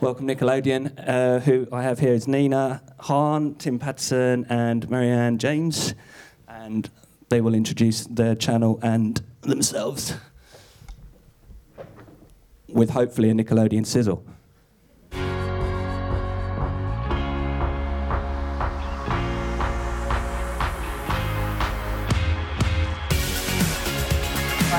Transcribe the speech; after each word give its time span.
welcome 0.00 0.26
Nickelodeon, 0.26 0.92
uh, 1.06 1.40
who 1.40 1.68
I 1.70 1.82
have 1.82 1.98
here 1.98 2.14
is 2.14 2.26
Nina 2.26 2.82
Hahn, 3.00 3.54
Tim 3.56 3.78
Patterson, 3.78 4.46
and 4.48 4.88
Marianne 4.88 5.36
James. 5.38 5.94
And 6.48 6.88
they 7.28 7.40
will 7.40 7.54
introduce 7.54 8.06
their 8.06 8.34
channel 8.34 8.78
and 8.82 9.20
themselves 9.42 10.14
with 12.68 12.90
hopefully 12.90 13.30
a 13.30 13.34
Nickelodeon 13.34 13.84
sizzle. 13.84 14.24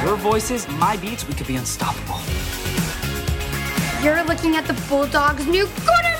Your 0.04 0.16
voices, 0.18 0.68
my 0.68 0.98
beats, 0.98 1.28
we 1.28 1.36
could 1.36 1.48
be 1.48 1.58
unstoppable. 1.58 2.20
You're 4.04 4.24
looking 4.24 4.56
at 4.56 4.66
the 4.66 4.74
Bulldogs' 4.90 5.46
new 5.46 5.68
quarterback! 5.68 6.11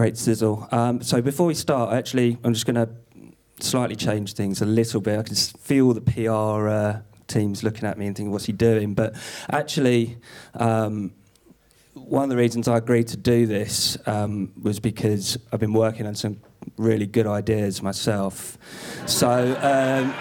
Great 0.00 0.16
sizzle. 0.16 0.66
Um, 0.72 1.02
so 1.02 1.20
before 1.20 1.46
we 1.46 1.52
start, 1.52 1.92
actually, 1.92 2.38
I'm 2.42 2.54
just 2.54 2.64
going 2.64 2.76
to 2.76 2.88
slightly 3.62 3.94
change 3.94 4.32
things 4.32 4.62
a 4.62 4.64
little 4.64 5.02
bit. 5.02 5.18
I 5.18 5.22
can 5.22 5.34
feel 5.34 5.92
the 5.92 6.00
PR 6.00 6.68
uh, 6.70 7.00
teams 7.26 7.62
looking 7.62 7.84
at 7.84 7.98
me 7.98 8.06
and 8.06 8.16
thinking, 8.16 8.32
what's 8.32 8.46
he 8.46 8.54
doing? 8.54 8.94
But 8.94 9.14
actually, 9.50 10.16
um, 10.54 11.12
one 11.92 12.22
of 12.22 12.30
the 12.30 12.38
reasons 12.38 12.66
I 12.66 12.78
agreed 12.78 13.08
to 13.08 13.18
do 13.18 13.44
this 13.44 13.98
um, 14.06 14.54
was 14.62 14.80
because 14.80 15.36
I've 15.52 15.60
been 15.60 15.74
working 15.74 16.06
on 16.06 16.14
some 16.14 16.40
really 16.78 17.06
good 17.06 17.26
ideas 17.26 17.82
myself. 17.82 18.56
So, 19.04 19.28
um, 19.60 20.14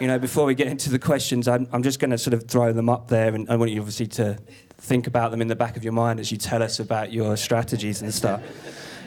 you 0.00 0.08
know, 0.08 0.18
before 0.18 0.44
we 0.44 0.56
get 0.56 0.66
into 0.66 0.90
the 0.90 0.98
questions, 0.98 1.46
I'm, 1.46 1.68
I'm 1.72 1.84
just 1.84 2.00
going 2.00 2.10
to 2.10 2.18
sort 2.18 2.34
of 2.34 2.48
throw 2.48 2.72
them 2.72 2.88
up 2.88 3.06
there, 3.06 3.32
and 3.32 3.48
I 3.48 3.54
want 3.54 3.70
you 3.70 3.78
obviously 3.78 4.08
to 4.08 4.38
think 4.80 5.06
about 5.06 5.30
them 5.30 5.40
in 5.40 5.48
the 5.48 5.56
back 5.56 5.76
of 5.76 5.84
your 5.84 5.92
mind 5.92 6.18
as 6.18 6.32
you 6.32 6.38
tell 6.38 6.62
us 6.62 6.80
about 6.80 7.12
your 7.12 7.36
strategies 7.36 8.02
and 8.02 8.12
stuff. 8.12 8.42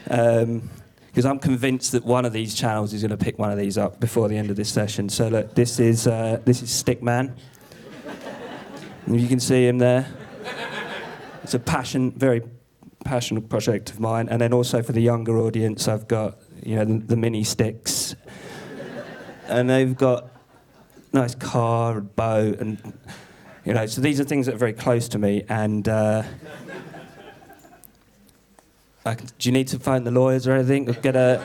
Because 0.03 1.25
I'm 1.25 1.39
convinced 1.39 1.91
that 1.91 2.05
one 2.05 2.25
of 2.25 2.33
these 2.33 2.55
channels 2.55 2.93
is 2.93 3.01
going 3.01 3.11
to 3.11 3.17
pick 3.17 3.37
one 3.37 3.51
of 3.51 3.57
these 3.57 3.77
up 3.77 3.99
before 3.99 4.29
the 4.29 4.37
end 4.37 4.49
of 4.49 4.55
this 4.55 4.69
session. 4.69 5.09
So 5.09 5.27
look, 5.27 5.55
this 5.55 5.79
is 5.79 6.07
uh, 6.07 6.39
this 6.45 6.61
is 6.61 6.69
Stickman. 6.69 7.35
You 9.07 9.27
can 9.27 9.39
see 9.39 9.67
him 9.67 9.79
there. 9.79 10.07
It's 11.43 11.53
a 11.53 11.59
passion, 11.59 12.11
very 12.11 12.41
passionate 13.03 13.49
project 13.49 13.89
of 13.89 13.99
mine. 13.99 14.29
And 14.29 14.39
then 14.39 14.53
also 14.53 14.81
for 14.81 14.93
the 14.93 15.01
younger 15.01 15.37
audience, 15.39 15.87
I've 15.87 16.07
got 16.07 16.37
you 16.63 16.75
know 16.77 16.85
the, 16.85 16.97
the 16.99 17.17
mini 17.17 17.43
sticks, 17.43 18.15
and 19.47 19.69
they've 19.69 19.97
got 19.97 20.29
nice 21.11 21.35
car 21.35 21.97
and 21.97 22.15
boat 22.15 22.59
and 22.59 22.97
you 23.65 23.73
know 23.73 23.85
so 23.85 24.01
these 24.01 24.19
are 24.19 24.23
things 24.23 24.45
that 24.45 24.55
are 24.55 24.59
very 24.59 24.73
close 24.73 25.07
to 25.09 25.17
me 25.17 25.43
and 25.49 25.87
uh, 25.87 26.23
can, 29.03 29.27
do 29.37 29.49
you 29.49 29.51
need 29.51 29.67
to 29.69 29.79
phone 29.79 30.03
the 30.03 30.11
lawyers 30.11 30.47
or 30.47 30.53
anything? 30.53 30.85
Get 31.01 31.15
a 31.15 31.41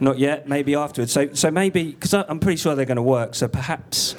not 0.00 0.18
yet 0.18 0.48
maybe 0.48 0.74
afterwards. 0.74 1.12
So 1.12 1.32
so 1.34 1.50
maybe 1.50 1.92
because 1.92 2.14
I'm 2.14 2.40
pretty 2.40 2.56
sure 2.56 2.74
they're 2.74 2.84
going 2.84 2.96
to 2.96 3.02
work. 3.02 3.34
So 3.34 3.48
perhaps 3.48 4.16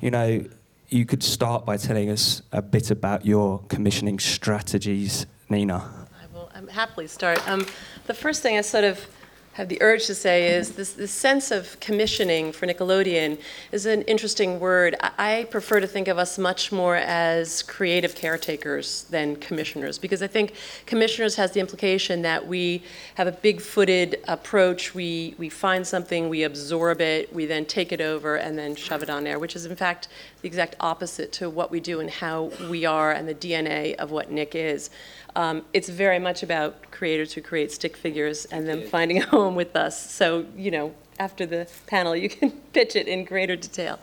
you 0.00 0.10
know 0.10 0.44
you 0.88 1.06
could 1.06 1.22
start 1.22 1.64
by 1.64 1.76
telling 1.76 2.10
us 2.10 2.42
a 2.52 2.62
bit 2.62 2.90
about 2.90 3.24
your 3.24 3.60
commissioning 3.68 4.18
strategies 4.18 5.26
Nina. 5.48 5.76
I 6.20 6.34
will 6.34 6.50
um, 6.54 6.68
happily 6.68 7.06
start. 7.06 7.46
Um, 7.48 7.66
the 8.06 8.14
first 8.14 8.42
thing 8.42 8.58
I 8.58 8.60
sort 8.62 8.84
of 8.84 9.06
have 9.54 9.68
the 9.68 9.80
urge 9.82 10.06
to 10.06 10.14
say 10.16 10.52
is 10.52 10.72
this, 10.72 10.94
this 10.94 11.12
sense 11.12 11.52
of 11.52 11.78
commissioning 11.78 12.50
for 12.50 12.66
Nickelodeon 12.66 13.38
is 13.70 13.86
an 13.86 14.02
interesting 14.02 14.58
word. 14.58 14.96
I, 15.00 15.12
I 15.16 15.44
prefer 15.44 15.78
to 15.78 15.86
think 15.86 16.08
of 16.08 16.18
us 16.18 16.38
much 16.38 16.72
more 16.72 16.96
as 16.96 17.62
creative 17.62 18.16
caretakers 18.16 19.04
than 19.04 19.36
commissioners 19.36 19.96
because 19.96 20.22
I 20.22 20.26
think 20.26 20.54
commissioners 20.86 21.36
has 21.36 21.52
the 21.52 21.60
implication 21.60 22.22
that 22.22 22.44
we 22.44 22.82
have 23.14 23.28
a 23.28 23.32
big-footed 23.32 24.24
approach. 24.26 24.92
We, 24.92 25.36
we 25.38 25.48
find 25.48 25.86
something, 25.86 26.28
we 26.28 26.42
absorb 26.42 27.00
it, 27.00 27.32
we 27.32 27.46
then 27.46 27.64
take 27.64 27.92
it 27.92 28.00
over 28.00 28.34
and 28.34 28.58
then 28.58 28.74
shove 28.74 29.04
it 29.04 29.10
on 29.10 29.24
air, 29.24 29.38
which 29.38 29.54
is 29.54 29.66
in 29.66 29.76
fact 29.76 30.08
the 30.42 30.48
exact 30.48 30.74
opposite 30.80 31.30
to 31.34 31.48
what 31.48 31.70
we 31.70 31.78
do 31.78 32.00
and 32.00 32.10
how 32.10 32.50
we 32.68 32.84
are 32.84 33.12
and 33.12 33.28
the 33.28 33.34
DNA 33.34 33.94
of 33.94 34.10
what 34.10 34.32
Nick 34.32 34.56
is. 34.56 34.90
Um, 35.36 35.64
it's 35.72 35.88
very 35.88 36.18
much 36.18 36.42
about 36.42 36.90
creators 36.92 37.32
who 37.32 37.40
create 37.40 37.72
stick 37.72 37.96
figures 37.96 38.44
and 38.46 38.68
then 38.68 38.86
finding 38.86 39.20
a 39.22 39.26
home 39.26 39.43
with 39.50 39.76
us. 39.76 40.10
So, 40.10 40.46
you 40.56 40.70
know, 40.70 40.94
after 41.18 41.46
the 41.46 41.68
panel, 41.86 42.16
you 42.16 42.28
can 42.38 42.50
pitch 42.72 42.96
it 42.96 43.08
in 43.08 43.24
greater 43.24 43.56
detail. 43.56 43.98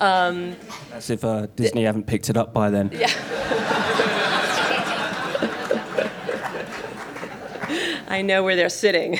Um, 0.00 0.56
as 0.92 1.08
if 1.10 1.24
uh, 1.24 1.46
Disney 1.56 1.84
haven't 1.84 2.06
picked 2.06 2.28
it 2.28 2.36
up 2.36 2.52
by 2.52 2.68
then 2.68 2.90
Yeah. 2.92 3.10
I 8.08 8.22
know 8.22 8.42
where 8.44 8.56
they're 8.56 8.68
sitting. 8.68 9.18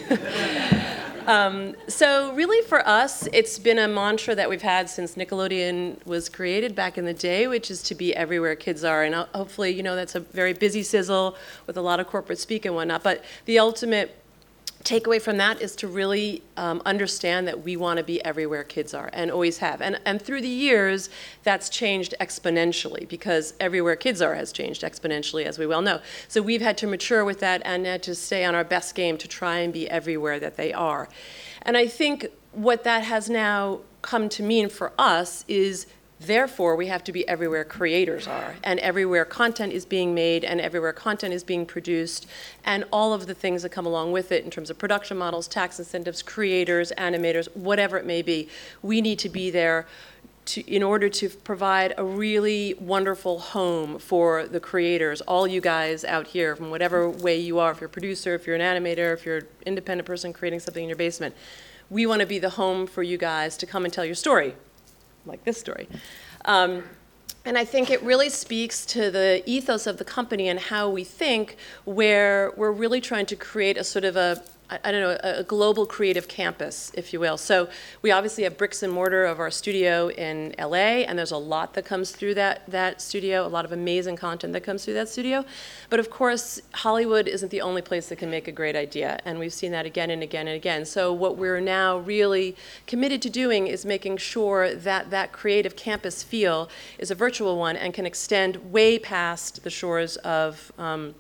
um, 1.27 1.75
so, 1.88 2.33
really, 2.34 2.67
for 2.67 2.87
us, 2.87 3.28
it's 3.33 3.59
been 3.59 3.78
a 3.78 3.88
mantra 3.88 4.34
that 4.34 4.49
we've 4.49 4.62
had 4.62 4.88
since 4.88 5.17
Nickelodeon 5.17 6.05
was 6.06 6.28
created 6.28 6.75
back 6.75 6.97
in 6.97 7.05
the 7.05 7.12
day, 7.12 7.47
which 7.49 7.71
is 7.71 7.83
to 7.84 7.94
be 7.94 8.15
everywhere 8.15 8.55
kids 8.55 8.84
are. 8.84 9.03
And 9.03 9.15
hopefully, 9.15 9.71
you 9.71 9.83
know, 9.83 9.97
that's 9.97 10.15
a 10.15 10.21
very 10.21 10.53
busy 10.53 10.83
sizzle 10.83 11.37
with 11.67 11.77
a 11.77 11.83
lot 11.83 12.00
of 12.00 12.06
corporate 12.06 12.38
speak 12.38 12.65
and 12.65 12.75
whatnot. 12.75 13.03
But 13.03 13.25
the 13.44 13.59
ultimate 13.59 14.17
takeaway 14.87 15.21
from 15.21 15.37
that 15.39 15.61
is 15.61 15.75
to 15.77 15.89
really 15.89 16.43
um, 16.57 16.81
understand 16.87 17.49
that 17.49 17.65
we 17.65 17.77
want 17.77 17.99
to 17.99 18.05
be 18.05 18.25
everywhere 18.25 18.63
kids 18.63 18.95
are 18.95 19.11
and 19.13 19.31
always 19.31 19.59
have. 19.59 19.83
And, 19.83 20.01
and 20.07 20.23
through 20.23 20.41
the 20.43 20.49
years, 20.49 21.11
that's 21.43 21.69
changed 21.69 22.15
exponentially 22.21 23.09
because 23.09 23.55
everywhere 23.59 23.97
kids 23.97 24.23
are 24.23 24.35
has 24.35 24.53
changed 24.53 24.83
exponentially, 24.83 25.45
as 25.45 25.59
we 25.59 25.67
well 25.67 25.83
know. 25.83 26.01
So 26.29 26.41
we've 26.41 26.63
had 26.63 26.79
to 26.79 26.87
mature 26.87 27.25
with 27.25 27.41
that 27.41 27.63
and 27.65 27.85
had 27.85 28.03
to 28.05 28.15
stay 28.15 28.45
on 28.45 28.55
our 28.55 28.65
best 28.65 28.95
game 28.95 29.19
to 29.19 29.29
try 29.29 29.59
and 29.59 29.73
be 29.73 29.91
everywhere 29.91 30.39
that 30.39 30.57
they 30.57 30.73
are. 30.73 31.09
And 31.63 31.77
I 31.77 31.89
think 31.89 32.29
what 32.53 32.85
that 32.85 33.03
has 33.03 33.29
now 33.29 33.81
come 34.03 34.29
to 34.29 34.43
mean 34.43 34.69
for 34.69 34.93
us 34.99 35.45
is 35.49 35.87
Therefore, 36.19 36.77
we 36.77 36.87
have 36.87 37.04
to 37.04 37.12
be 37.12 37.28
everywhere 37.28 37.65
creators 37.65 38.27
are, 38.27 38.54
and 38.65 38.81
everywhere 38.81 39.27
content 39.27 39.75
is 39.75 39.84
being 39.84 40.15
made, 40.15 40.44
and 40.44 40.62
everywhere 40.62 40.94
content 40.94 41.34
is 41.34 41.44
being 41.44 41.66
produced, 41.66 42.27
and 42.65 42.84
all 42.91 43.12
of 43.12 43.27
the 43.27 43.34
things 43.34 43.62
that 43.62 43.69
come 43.69 43.84
along 43.84 44.12
with 44.12 44.32
it 44.32 44.43
in 44.43 44.50
terms 44.50 44.71
of 44.71 44.78
production 44.78 45.19
models, 45.19 45.47
tax 45.47 45.78
incentives, 45.78 46.22
creators, 46.22 46.91
animators, 46.97 47.55
whatever 47.55 47.99
it 47.99 48.06
may 48.06 48.23
be. 48.23 48.49
We 48.81 49.02
need 49.02 49.19
to 49.20 49.29
be 49.29 49.50
there 49.50 49.87
to, 50.46 50.62
in 50.62 50.82
order 50.82 51.11
to 51.11 51.29
provide 51.29 51.93
a 51.99 52.05
really 52.05 52.75
wonderful 52.81 53.38
home 53.38 53.99
for 53.99 54.46
the 54.46 54.61
creators, 54.61 55.20
all 55.23 55.46
you 55.46 55.61
guys 55.61 56.02
out 56.02 56.29
here, 56.29 56.56
from 56.56 56.70
whatever 56.70 57.11
way 57.11 57.38
you 57.38 57.58
are, 57.58 57.73
if 57.73 57.81
you're 57.81 57.88
a 57.88 57.91
producer, 57.91 58.35
if 58.35 58.46
you're 58.46 58.56
an 58.56 58.62
animator, 58.62 59.12
if 59.12 59.26
you're 59.26 59.38
an 59.38 59.46
independent 59.67 60.06
person 60.06 60.32
creating 60.32 60.61
something 60.61 60.85
in 60.85 60.88
your 60.88 60.96
basement. 60.96 61.35
We 61.91 62.06
want 62.06 62.20
to 62.20 62.26
be 62.26 62.38
the 62.38 62.50
home 62.50 62.87
for 62.87 63.02
you 63.02 63.19
guys 63.19 63.56
to 63.58 63.67
come 63.67 63.85
and 63.85 63.93
tell 63.93 64.05
your 64.05 64.14
story 64.14 64.55
like 65.26 65.44
this 65.44 65.58
story. 65.58 65.88
Um, 66.44 66.84
and 67.44 67.56
I 67.56 67.64
think 67.64 67.90
it 67.90 68.02
really 68.02 68.28
speaks 68.28 68.84
to 68.87 69.11
the 69.11 69.43
ethos 69.46 69.87
of 69.87 69.99
the 69.99 70.05
company 70.05 70.49
and 70.49 70.58
how 70.58 70.90
we 70.90 71.05
think, 71.05 71.56
where 71.84 72.52
we're 72.56 72.73
really 72.73 73.00
trying 73.00 73.26
to 73.26 73.37
create 73.37 73.76
a 73.76 73.84
sort 73.84 74.05
of 74.05 74.17
a, 74.17 74.43
I, 74.69 74.91
don't 74.91 75.01
know, 75.01 75.19
a, 75.23 75.41
a 75.41 75.43
global 75.45 75.87
creative 75.87 76.27
campus, 76.27 76.91
if 76.95 77.13
you 77.13 77.21
will. 77.21 77.37
So 77.37 77.69
we 78.03 78.11
obviously 78.11 78.45
have 78.45 78.57
bricks 78.57 78.83
and 78.83 78.93
mortar 78.93 79.25
of 79.25 79.39
our 79.39 79.51
studio 79.51 80.09
in 80.09 80.55
LA, 80.59 81.05
and 81.07 81.17
there's 81.17 81.31
a 81.31 81.37
lot 81.37 81.75
that 81.75 81.85
comes 81.85 82.11
through 82.11 82.35
that, 82.35 82.69
that 82.69 83.01
studio, 83.01 83.47
a 83.47 83.49
lot 83.49 83.65
of 83.65 83.73
amazing 83.73 84.17
content 84.17 84.53
that 84.55 84.63
comes 84.63 84.85
through 84.85 84.95
that 84.95 85.09
studio. 85.09 85.45
But 85.89 86.01
of 86.01 86.11
course, 86.11 86.61
Hollywood 86.75 87.29
isn't 87.29 87.51
the 87.51 87.61
only 87.61 87.83
place 87.83 88.09
that 88.09 88.17
can 88.17 88.31
make 88.31 88.49
a 88.49 88.53
great 88.53 88.75
idea, 88.75 89.21
and 89.25 89.39
we've 89.39 89.53
seen 89.53 89.71
that 89.73 89.87
again 89.87 90.11
and 90.11 90.23
again 90.23 90.49
and 90.49 90.57
again. 90.57 90.85
So 90.85 91.13
what 91.13 91.37
we're 91.37 91.61
now 91.61 91.99
really 91.99 92.57
committed 92.87 93.23
to 93.23 93.31
doing 93.31 93.69
is 93.69 93.85
making 93.85 94.17
sure 94.17 94.75
that 94.75 95.11
that 95.11 95.33
creative 95.33 95.77
campus 95.77 96.25
feel 96.25 96.69
is 96.99 97.11
a 97.13 97.15
virtual 97.15 97.57
one 97.57 97.77
and 97.77 97.95
can 97.95 98.05
extend 98.05 98.73
way 98.73 98.99
past 98.99 99.63
the 99.63 99.71
shores 99.71 100.17
of 100.19 100.73
um, 100.77 101.15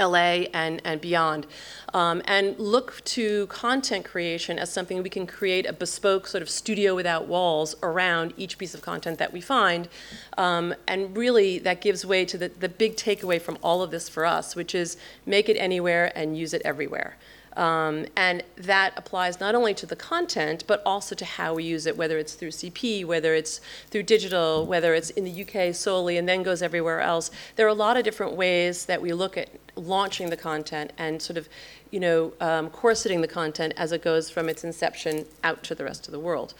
LA 0.00 0.46
and, 0.52 0.80
and 0.84 1.00
beyond. 1.00 1.46
Um, 1.92 2.22
and 2.26 2.58
look 2.58 3.02
to 3.04 3.46
content 3.46 4.04
creation 4.04 4.58
as 4.58 4.72
something 4.72 5.02
we 5.02 5.10
can 5.10 5.26
create 5.26 5.66
a 5.66 5.72
bespoke 5.72 6.26
sort 6.26 6.42
of 6.42 6.50
studio 6.50 6.94
without 6.94 7.26
walls 7.26 7.76
around 7.82 8.34
each 8.36 8.58
piece 8.58 8.74
of 8.74 8.82
content 8.82 9.18
that 9.18 9.32
we 9.32 9.40
find. 9.40 9.88
Um, 10.36 10.74
and 10.88 11.16
really, 11.16 11.58
that 11.60 11.80
gives 11.80 12.04
way 12.04 12.24
to 12.24 12.36
the, 12.36 12.48
the 12.48 12.68
big 12.68 12.96
takeaway 12.96 13.40
from 13.40 13.58
all 13.62 13.82
of 13.82 13.90
this 13.90 14.08
for 14.08 14.24
us, 14.24 14.56
which 14.56 14.74
is 14.74 14.96
make 15.24 15.48
it 15.48 15.56
anywhere 15.56 16.12
and 16.16 16.36
use 16.36 16.52
it 16.52 16.62
everywhere. 16.64 17.16
Um, 17.56 18.06
and 18.16 18.42
that 18.56 18.94
applies 18.96 19.38
not 19.38 19.54
only 19.54 19.74
to 19.74 19.86
the 19.86 19.96
content, 19.96 20.64
but 20.66 20.82
also 20.84 21.14
to 21.14 21.24
how 21.24 21.54
we 21.54 21.64
use 21.64 21.86
it, 21.86 21.96
whether 21.96 22.18
it's 22.18 22.34
through 22.34 22.50
CP, 22.50 23.04
whether 23.04 23.34
it's 23.34 23.60
through 23.90 24.02
digital, 24.04 24.66
whether 24.66 24.94
it's 24.94 25.10
in 25.10 25.24
the 25.24 25.44
UK 25.44 25.74
solely 25.74 26.16
and 26.18 26.28
then 26.28 26.42
goes 26.42 26.62
everywhere 26.62 27.00
else. 27.00 27.30
There 27.56 27.66
are 27.66 27.70
a 27.70 27.74
lot 27.74 27.96
of 27.96 28.04
different 28.04 28.32
ways 28.32 28.86
that 28.86 29.00
we 29.00 29.12
look 29.12 29.38
at 29.38 29.48
launching 29.76 30.30
the 30.30 30.36
content 30.36 30.92
and 30.98 31.20
sort 31.20 31.36
of, 31.36 31.48
you 31.90 32.00
know, 32.00 32.32
um, 32.40 32.70
corseting 32.70 33.20
the 33.20 33.28
content 33.28 33.74
as 33.76 33.92
it 33.92 34.02
goes 34.02 34.30
from 34.30 34.48
its 34.48 34.64
inception 34.64 35.26
out 35.42 35.62
to 35.64 35.74
the 35.74 35.84
rest 35.84 36.06
of 36.06 36.12
the 36.12 36.18
world. 36.18 36.54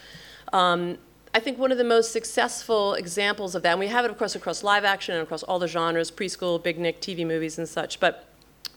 Um, 0.52 0.99
I 1.34 1.40
think 1.40 1.58
one 1.58 1.72
of 1.72 1.78
the 1.78 1.84
most 1.84 2.12
successful 2.12 2.94
examples 2.94 3.56
of 3.56 3.62
that, 3.62 3.72
and 3.72 3.81
we 3.81 3.88
have 3.88 4.05
it, 4.05 4.11
of 4.11 4.19
course, 4.19 4.37
across 4.37 4.62
live 4.62 4.84
action 4.84 5.14
and 5.14 5.22
across 5.25 5.43
all 5.43 5.58
the 5.58 5.66
genres, 5.66 6.11
preschool, 6.11 6.62
big 6.62 6.78
Nick, 6.78 7.00
TV 7.00 7.26
movies, 7.26 7.58
and 7.58 7.69
such, 7.69 7.99
but 7.99 8.28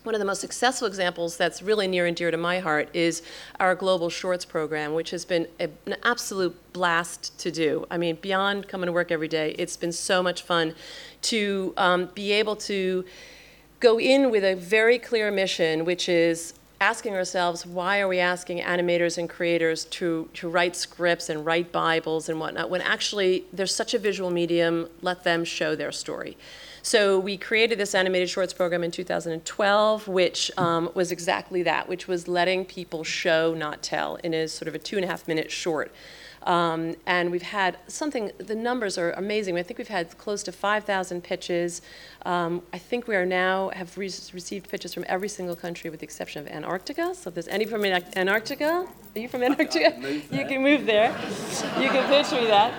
one 0.07 0.15
of 0.15 0.19
the 0.19 0.25
most 0.25 0.39
successful 0.39 0.87
examples 0.87 1.35
that's 1.35 1.61
really 1.61 1.85
near 1.85 2.05
and 2.05 2.15
dear 2.15 2.31
to 2.31 2.37
my 2.37 2.59
heart 2.59 2.89
is 2.93 3.21
our 3.59 3.75
Global 3.75 4.09
Shorts 4.09 4.45
program, 4.45 4.93
which 4.93 5.11
has 5.11 5.25
been 5.25 5.47
a, 5.59 5.69
an 5.85 5.97
absolute 6.03 6.55
blast 6.71 7.37
to 7.41 7.51
do. 7.51 7.85
I 7.91 7.97
mean, 7.97 8.17
beyond 8.21 8.69
coming 8.69 8.85
to 8.87 8.93
work 8.93 9.11
every 9.11 9.27
day, 9.27 9.53
it's 9.59 9.75
been 9.75 9.91
so 9.91 10.23
much 10.23 10.43
fun 10.43 10.75
to 11.23 11.73
um, 11.75 12.09
be 12.15 12.31
able 12.31 12.55
to 12.55 13.03
go 13.79 13.99
in 13.99 14.31
with 14.31 14.43
a 14.43 14.55
very 14.55 14.97
clear 14.97 15.31
mission, 15.31 15.85
which 15.85 16.09
is 16.09 16.53
asking 16.79 17.15
ourselves 17.15 17.65
why 17.65 17.99
are 17.99 18.07
we 18.07 18.19
asking 18.19 18.59
animators 18.59 19.17
and 19.17 19.29
creators 19.29 19.85
to, 19.85 20.29
to 20.33 20.47
write 20.47 20.75
scripts 20.75 21.29
and 21.29 21.43
write 21.43 21.71
bibles 21.71 22.29
and 22.29 22.39
whatnot 22.39 22.69
when 22.69 22.81
actually 22.81 23.43
there's 23.51 23.73
such 23.73 23.95
a 23.95 23.99
visual 23.99 24.29
medium 24.29 24.87
let 25.01 25.23
them 25.23 25.43
show 25.43 25.75
their 25.75 25.91
story. 25.91 26.37
So 26.83 27.19
we 27.19 27.35
created 27.35 27.79
this 27.79 27.95
animated 27.95 28.29
shorts 28.29 28.53
program 28.53 28.83
in 28.83 28.91
2012 28.91 30.07
which 30.07 30.51
um, 30.57 30.91
was 30.93 31.11
exactly 31.11 31.63
that 31.63 31.89
which 31.89 32.07
was 32.07 32.27
letting 32.27 32.63
people 32.63 33.03
show 33.03 33.55
not 33.55 33.81
tell 33.81 34.17
in 34.17 34.35
a 34.35 34.47
sort 34.47 34.67
of 34.67 34.75
a 34.75 34.79
two 34.79 34.97
and 34.97 35.05
a 35.05 35.07
half 35.07 35.27
minute 35.27 35.49
short 35.49 35.91
um, 36.43 36.95
and 37.05 37.31
we've 37.31 37.41
had 37.41 37.77
something, 37.87 38.31
the 38.37 38.55
numbers 38.55 38.97
are 38.97 39.11
amazing. 39.11 39.57
I 39.57 39.63
think 39.63 39.77
we've 39.77 39.87
had 39.87 40.17
close 40.17 40.43
to 40.43 40.51
5,000 40.51 41.23
pitches. 41.23 41.81
Um, 42.25 42.61
I 42.71 42.77
think 42.77 43.07
we 43.07 43.15
are 43.15 43.25
now 43.25 43.69
have 43.69 43.97
re- 43.97 44.05
received 44.33 44.69
pitches 44.69 44.93
from 44.93 45.05
every 45.07 45.29
single 45.29 45.55
country 45.55 45.89
with 45.89 45.99
the 45.99 46.05
exception 46.05 46.45
of 46.45 46.51
Antarctica. 46.51 47.13
So 47.15 47.29
if 47.29 47.33
there's 47.33 47.47
any 47.47 47.65
from 47.65 47.83
An- 47.83 48.03
Antarctica, 48.15 48.87
are 49.15 49.19
you 49.19 49.27
from 49.27 49.43
Antarctica? 49.43 49.99
You 50.31 50.45
can 50.45 50.61
move 50.61 50.85
there. 50.85 51.09
You 51.79 51.89
can 51.89 52.07
pitch 52.07 52.31
me 52.31 52.47
that. 52.47 52.73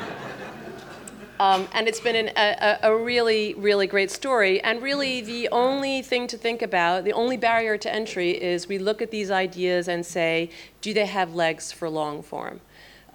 Um, 1.40 1.69
and 1.72 1.87
it's 1.87 2.00
been 2.00 2.16
an, 2.16 2.32
a, 2.37 2.78
a 2.82 2.96
really, 2.96 3.55
really 3.55 3.87
great 3.87 4.10
story. 4.10 4.60
And 4.62 4.82
really, 4.82 5.20
the 5.20 5.49
only 5.50 6.02
thing 6.02 6.26
to 6.28 6.37
think 6.37 6.62
about, 6.62 7.05
the 7.05 7.12
only 7.12 7.37
barrier 7.37 7.78
to 7.78 7.93
entry 7.93 8.31
is 8.31 8.66
we 8.66 8.78
look 8.78 9.00
at 9.00 9.10
these 9.12 9.31
ideas 9.31 9.88
and 9.88 10.05
say, 10.05 10.50
do 10.81 10.93
they 10.93 11.06
have 11.06 11.34
legs 11.34 11.70
for 11.70 11.88
long 11.88 12.22
form? 12.22 12.60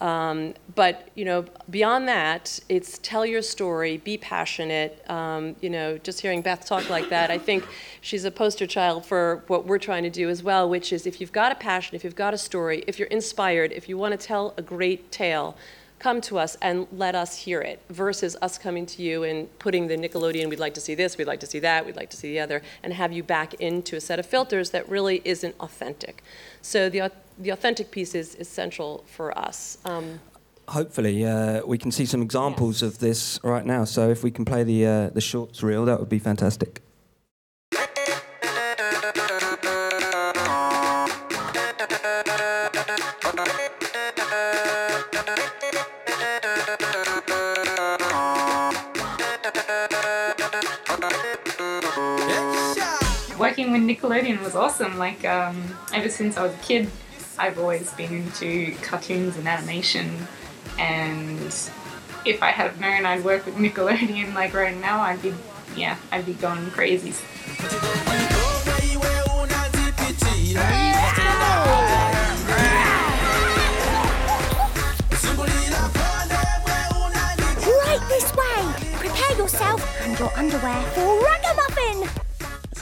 Um, 0.04 0.54
but 0.76 1.08
you 1.16 1.24
know, 1.24 1.46
beyond 1.70 2.10
that, 2.10 2.60
it's 2.68 2.98
tell 2.98 3.26
your 3.26 3.42
story, 3.42 3.98
be 3.98 4.18
passionate. 4.18 5.02
Um, 5.10 5.56
you 5.62 5.70
know, 5.70 5.98
just 5.98 6.20
hearing 6.20 6.42
Beth 6.42 6.66
talk 6.66 6.90
like 6.90 7.08
that, 7.10 7.32
I 7.32 7.38
think 7.38 7.66
she's 8.02 8.26
a 8.26 8.32
poster 8.32 8.68
child 8.68 9.06
for 9.06 9.44
what 9.48 9.66
we're 9.66 9.80
trying 9.80 10.04
to 10.04 10.10
do 10.10 10.28
as 10.28 10.44
well. 10.44 10.70
Which 10.70 10.92
is, 10.92 11.08
if 11.08 11.22
you've 11.22 11.32
got 11.32 11.54
a 11.54 11.56
passion, 11.56 11.96
if 11.96 12.04
you've 12.04 12.18
got 12.18 12.34
a 12.34 12.38
story, 12.38 12.84
if 12.86 13.00
you're 13.00 13.08
inspired, 13.08 13.72
if 13.72 13.88
you 13.88 13.98
want 13.98 14.12
to 14.12 14.28
tell 14.28 14.54
a 14.58 14.62
great 14.62 15.10
tale, 15.10 15.56
come 16.00 16.20
to 16.20 16.38
us 16.38 16.58
and 16.62 16.86
let 16.92 17.16
us 17.16 17.38
hear 17.38 17.62
it. 17.62 17.82
Versus 17.90 18.36
us 18.42 18.58
coming 18.58 18.86
to 18.86 19.02
you 19.02 19.24
and 19.24 19.58
putting 19.58 19.88
the 19.88 19.96
Nickelodeon, 19.96 20.50
we'd 20.50 20.60
like 20.60 20.74
to 20.74 20.82
see 20.82 20.96
this, 20.96 21.18
we'd 21.18 21.28
like 21.28 21.40
to 21.40 21.48
see 21.48 21.60
that, 21.60 21.86
we'd 21.86 21.96
like 21.96 22.10
to 22.10 22.18
see 22.18 22.34
the 22.34 22.42
other, 22.42 22.62
and 22.84 22.92
have 22.92 23.14
you 23.14 23.24
back 23.24 23.54
into 23.54 23.96
a 23.96 24.02
set 24.02 24.20
of 24.20 24.26
filters 24.26 24.72
that 24.72 24.88
really 24.90 25.22
isn't 25.24 25.56
authentic. 25.62 26.22
So 26.62 26.90
the 26.90 27.10
the 27.38 27.50
authentic 27.52 27.92
piece 27.92 28.16
is 28.16 28.36
essential 28.36 29.04
for 29.08 29.38
us. 29.38 29.78
Um, 29.86 30.20
Hopefully, 30.70 31.26
uh, 31.26 31.62
we 31.66 31.78
can 31.78 31.92
see 31.92 32.06
some 32.06 32.22
examples 32.22 32.82
of 32.82 33.00
this 33.00 33.38
right 33.44 33.66
now. 33.66 33.84
So 33.84 34.10
if 34.10 34.24
we 34.24 34.32
can 34.32 34.46
play 34.46 34.64
the 34.64 34.86
uh, 34.86 35.10
the 35.10 35.20
shorts 35.20 35.62
reel, 35.62 35.84
that 35.86 36.00
would 36.00 36.10
be 36.10 36.20
fantastic. 36.20 36.82
Working 53.38 53.74
with 53.74 53.82
Nickelodeon 53.82 54.42
was 54.42 54.56
awesome. 54.56 54.98
Like 54.98 55.26
um, 55.26 55.62
ever 55.94 56.08
since 56.08 56.38
I 56.38 56.44
was 56.44 56.54
a 56.54 56.58
kid, 56.60 56.90
I've 57.38 57.58
always 57.58 57.92
been 57.94 58.14
into 58.14 58.76
cartoons 58.82 59.38
and 59.38 59.48
animation, 59.48 60.28
and 60.78 61.40
if 62.26 62.42
I 62.42 62.52
had 62.52 62.80
known 62.80 63.06
I'd 63.06 63.24
work 63.24 63.46
with 63.46 63.56
Nickelodeon 63.56 64.34
like 64.34 64.54
right 64.54 64.76
now, 64.78 65.02
I'd 65.02 65.22
be 65.22 65.34
yeah, 65.76 65.98
I'd 66.12 66.26
be 66.26 66.34
going 66.34 66.70
crazy. 66.72 67.14
Right 77.86 78.02
this 78.10 78.36
way! 78.36 78.98
Prepare 78.98 79.38
yourself 79.38 80.02
and 80.02 80.20
your 80.20 80.32
underwear 80.38 80.82
for 80.94 81.02
Ragamuffin! 81.02 81.43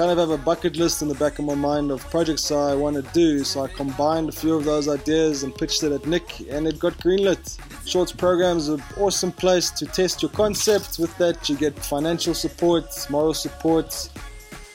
I 0.01 0.05
kind 0.05 0.19
of 0.19 0.29
have 0.29 0.39
a 0.39 0.43
bucket 0.43 0.77
list 0.77 1.03
in 1.03 1.09
the 1.09 1.13
back 1.13 1.37
of 1.37 1.45
my 1.45 1.53
mind 1.53 1.91
of 1.91 2.01
projects 2.09 2.51
I 2.51 2.73
want 2.73 2.95
to 2.95 3.03
do, 3.13 3.43
so 3.43 3.61
I 3.61 3.67
combined 3.67 4.29
a 4.29 4.31
few 4.31 4.55
of 4.55 4.65
those 4.65 4.87
ideas 4.87 5.43
and 5.43 5.53
pitched 5.53 5.83
it 5.83 5.91
at 5.91 6.07
Nick, 6.07 6.39
and 6.49 6.67
it 6.67 6.79
got 6.79 6.93
greenlit. 6.93 7.55
Shorts 7.87 8.11
program 8.11 8.57
is 8.57 8.69
an 8.69 8.81
awesome 8.97 9.31
place 9.31 9.69
to 9.69 9.85
test 9.85 10.23
your 10.23 10.31
concept. 10.31 10.97
With 10.97 11.15
that, 11.19 11.47
you 11.47 11.55
get 11.55 11.77
financial 11.77 12.33
support, 12.33 12.85
moral 13.11 13.35
support, 13.35 14.09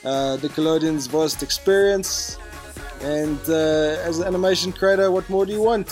uh, 0.05 0.37
Nickelodeon's 0.39 1.07
vast 1.07 1.43
experience, 1.43 2.37
and 3.01 3.37
uh, 3.49 4.07
as 4.07 4.19
an 4.19 4.27
animation 4.27 4.71
creator, 4.71 5.11
what 5.11 5.29
more 5.29 5.45
do 5.45 5.51
you 5.51 5.61
want? 5.61 5.87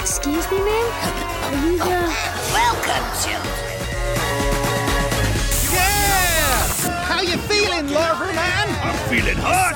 Excuse 0.00 0.50
me, 0.50 0.58
ma'am? 0.58 0.86
Are 1.44 1.66
you 1.66 1.76
the. 1.76 2.30
Welcome, 2.54 3.04
children. 3.22 3.59
You 7.90 7.96
feeling, 7.96 8.26
man? 8.26 8.68
I'm 8.84 9.08
feeling 9.08 9.36
hot! 9.36 9.74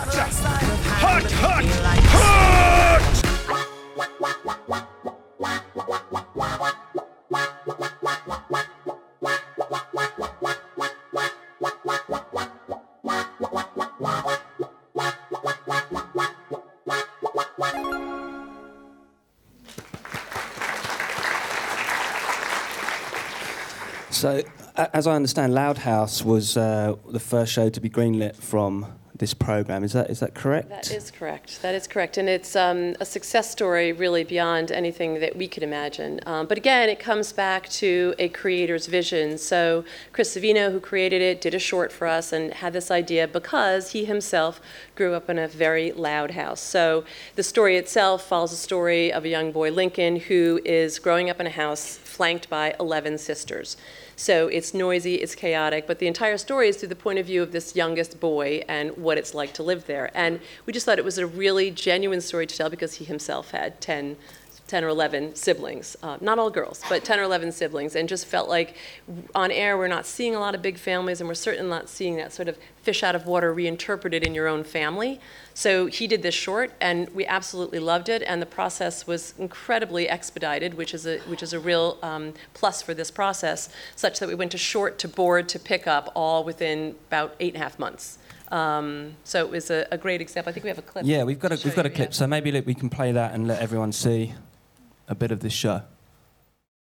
Hot, 1.03 1.33
hot, 1.33 1.65
hot! 1.65 3.25
So, 24.11 24.31
a- 24.39 24.64
as 24.77 25.07
I 25.07 25.15
understand, 25.15 25.55
Loud 25.55 25.79
House 25.79 26.25
was 26.25 26.57
uh, 26.57 26.97
the 27.09 27.21
first 27.21 27.53
show 27.53 27.69
to 27.69 27.81
be 27.81 27.89
greenlit 27.89 28.37
from 28.37 28.87
this 29.17 29.33
program. 29.33 29.85
Is 29.85 29.93
that 29.93 30.11
is 30.11 30.19
that 30.21 30.35
correct? 30.35 30.69
That 30.71 30.91
is 30.91 31.13
correct. 31.13 31.63
That 31.63 31.75
is 31.75 31.87
correct. 31.87 32.19
And 32.19 32.29
it's 32.29 32.57
um, 32.57 32.97
a 32.99 33.05
success 33.05 33.49
story 33.49 33.93
really 33.93 34.25
beyond 34.25 34.73
anything 34.73 35.21
that 35.21 35.37
we 35.37 35.47
could 35.47 35.63
imagine. 35.63 36.19
Um, 36.27 36.47
but 36.47 36.59
again, 36.59 36.89
it 36.89 36.99
comes 36.99 37.33
back 37.33 37.69
to 37.69 38.15
a 38.19 38.29
creator's 38.31 38.89
vision. 38.89 39.39
So 39.39 39.85
Chris 40.13 40.37
Savino, 40.37 40.73
who 40.73 40.81
created 40.81 41.23
it, 41.23 41.41
did 41.41 41.55
a 41.55 41.61
short 41.61 41.93
for 41.93 42.09
us 42.09 42.33
and 42.33 42.53
had 42.55 42.73
this 42.73 42.91
idea 42.91 43.29
because 43.29 43.93
he 43.93 44.05
himself 44.05 44.61
grew 44.97 45.15
up 45.15 45.31
in 45.31 45.39
a 45.39 45.47
very 45.47 45.93
loud 45.93 46.33
house. 46.33 46.61
So 46.61 47.05
the 47.37 47.45
story 47.45 47.77
itself 47.77 48.27
follows 48.27 48.51
the 48.51 48.57
story 48.57 49.13
of 49.13 49.25
a 49.25 49.29
young 49.29 49.53
boy, 49.53 49.71
Lincoln, 49.71 50.17
who 50.17 50.61
is 50.65 50.99
growing 50.99 51.31
up 51.31 51.39
in 51.39 51.47
a 51.47 51.51
house 51.51 51.97
flanked 51.99 52.51
by 52.51 52.75
11 52.81 53.19
sisters. 53.19 53.77
So 54.17 54.49
it's 54.49 54.75
noisy, 54.75 55.17
it's 55.17 55.35
chaotic, 55.35 55.87
but 55.87 55.99
the 55.99 56.07
entire 56.07 56.39
story 56.39 56.69
is 56.69 56.77
through 56.77 56.89
the 56.89 56.97
point 56.97 57.19
of 57.19 57.27
view 57.27 57.43
of 57.43 57.53
this 57.53 57.75
youngest 57.75 58.21
boy 58.21 58.63
and 58.69 58.97
what 58.97 59.19
it's 59.19 59.35
like 59.35 59.53
to 59.55 59.63
live 59.63 59.87
there. 59.87 60.11
And 60.15 60.41
we 60.67 60.73
just 60.73 60.87
thought 60.87 60.99
it 60.99 61.05
was 61.05 61.19
a 61.19 61.27
really 61.27 61.71
genuine 61.71 62.21
story 62.21 62.47
to 62.47 62.57
tell 62.57 62.71
because 62.71 62.95
he 62.95 63.05
himself 63.05 63.51
had 63.51 63.81
10 63.81 64.17
10 64.67 64.83
or 64.83 64.89
11 64.89 65.35
siblings, 65.35 65.95
uh, 66.03 66.17
not 66.21 66.39
all 66.39 66.51
girls, 66.51 66.81
but 66.89 67.05
10 67.05 67.21
or 67.21 67.23
11 67.25 67.53
siblings, 67.53 67.95
and 67.95 68.09
just 68.09 68.25
felt 68.25 68.49
like 68.49 68.77
on 69.35 69.51
air 69.51 69.77
we're 69.77 69.89
not 69.89 70.07
seeing 70.07 70.35
a 70.35 70.41
lot 70.41 70.55
of 70.55 70.63
big 70.63 70.79
families, 70.79 71.21
and 71.21 71.29
we're 71.29 71.35
certainly 71.35 71.69
not 71.69 71.89
seeing 71.89 72.17
that 72.17 72.33
sort 72.33 72.49
of 72.49 72.57
fish 72.83 73.03
out 73.03 73.15
of 73.15 73.27
water 73.27 73.53
reinterpreted 73.53 74.23
in 74.23 74.35
your 74.35 74.49
own 74.49 74.65
family. 74.65 75.21
So 75.53 75.87
he 75.87 76.07
did 76.07 76.23
this 76.23 76.35
short, 76.35 76.73
and 76.81 77.11
we 77.11 77.27
absolutely 77.27 77.79
loved 77.79 78.09
it, 78.09 78.23
and 78.23 78.41
the 78.41 78.47
process 78.47 79.07
was 79.07 79.35
incredibly 79.39 80.09
expedited, 80.09 80.75
which 80.75 80.95
is 80.95 81.07
a 81.07 81.19
which 81.21 81.43
is 81.43 81.53
a 81.53 81.61
real 81.61 81.99
um, 82.03 82.33
plus 82.55 82.81
for 82.81 82.95
this 82.95 83.11
process, 83.11 83.69
such 83.97 84.19
that 84.19 84.29
we 84.29 84.35
went 84.35 84.51
to 84.53 84.59
short 84.59 84.99
to 85.01 85.09
board 85.09 85.49
to 85.51 85.59
pick 85.59 85.87
up 85.87 86.11
all 86.17 86.43
within 86.43 86.95
about 87.09 87.35
eight 87.39 87.55
and 87.55 87.61
a 87.61 87.65
half 87.65 87.79
months. 87.79 88.19
Um, 88.51 89.17
so 89.25 89.45
it 89.45 89.51
was 89.51 89.71
a, 89.71 89.87
a 89.91 89.99
great 89.99 90.21
example. 90.21 90.51
I 90.51 90.53
think 90.53 90.65
we 90.65 90.69
have 90.69 90.79
a 90.79 90.83
clip. 90.83 91.05
Yeah, 91.05 91.25
we've 91.25 91.39
got 91.39 91.53
a 91.53 91.61
we've 91.65 91.77
got 91.77 91.87
a 91.87 91.91
clip, 91.91 92.11
yeah. 92.11 92.15
so 92.15 92.27
maybe 92.27 92.51
look, 92.51 92.67
we 92.67 92.75
can 92.75 92.89
play 92.89 93.13
that 93.13 93.35
and 93.35 93.47
let 93.47 93.61
everyone 93.61 93.93
see 93.93 94.33
a 95.09 95.15
bit 95.15 95.31
of 95.31 95.41
this 95.41 95.53
show. 95.53 95.83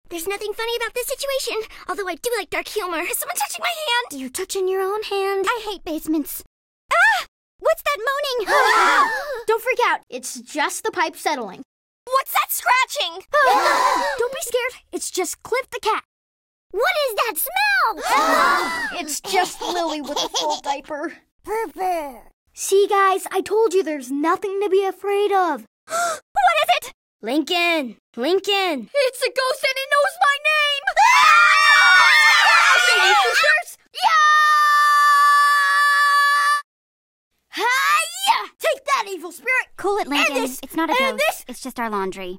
There's 0.09 0.27
nothing 0.27 0.53
funny 0.53 0.75
about 0.77 0.93
this 0.93 1.07
situation, 1.07 1.67
although 1.89 2.07
I 2.07 2.15
do 2.15 2.31
like 2.37 2.49
dark 2.49 2.67
humor. 2.69 3.03
Someone 3.11 3.35
touching 3.35 3.61
my 3.61 3.73
hand! 3.73 4.21
You're 4.21 4.29
touching 4.29 4.67
your 4.67 4.81
own 4.81 5.03
hand. 5.03 5.45
I 5.47 5.61
hate 5.65 5.83
basements. 5.83 6.43
Ah! 6.91 7.25
What's 7.59 7.81
that 7.83 7.97
moaning? 7.99 8.47
Don't 9.47 9.61
freak 9.61 9.79
out. 9.85 10.01
It's 10.09 10.39
just 10.39 10.83
the 10.83 10.91
pipe 10.91 11.17
settling. 11.17 11.63
What's 12.05 12.31
that 12.31 12.47
scratching? 12.49 13.25
Don't 14.17 14.33
be 14.33 14.39
scared. 14.41 14.83
It's 14.93 15.11
just 15.11 15.43
Cliff 15.43 15.69
the 15.71 15.79
cat. 15.81 16.03
What 16.71 16.93
is 17.09 17.15
that 17.15 17.33
smell? 17.37 18.99
it's 18.99 19.19
just 19.21 19.61
Lily 19.61 20.01
with 20.01 20.17
a 20.17 20.29
full 20.29 20.61
diaper. 20.63 21.13
Perfect. 21.43 22.31
See, 22.53 22.87
guys, 22.87 23.27
I 23.31 23.41
told 23.41 23.73
you 23.73 23.83
there's 23.83 24.11
nothing 24.11 24.59
to 24.61 24.69
be 24.69 24.83
afraid 24.85 25.31
of. 25.31 25.65
what 25.87 26.57
is 26.63 26.69
it? 26.81 26.93
Lincoln! 27.21 27.97
Lincoln! 28.15 28.89
It's 29.07 29.21
a 29.23 29.29
ghost 29.29 29.63
and 29.63 29.73
it 29.75 29.89
knows 29.91 30.15
my 30.21 30.37
name! 30.45 30.83
sisters! 33.23 33.77
Yeah! 33.95 34.11
Hiya! 37.55 38.51
Take 38.59 38.85
that, 38.85 39.05
evil 39.09 39.31
spirit! 39.31 39.67
Cool 39.77 39.97
it, 39.97 40.07
Lincoln. 40.07 40.35
This, 40.35 40.59
it's 40.61 40.75
not 40.75 40.91
a 40.91 40.93
ghost. 40.93 41.17
this. 41.27 41.45
It's 41.47 41.61
just 41.61 41.79
our 41.79 41.89
laundry. 41.89 42.37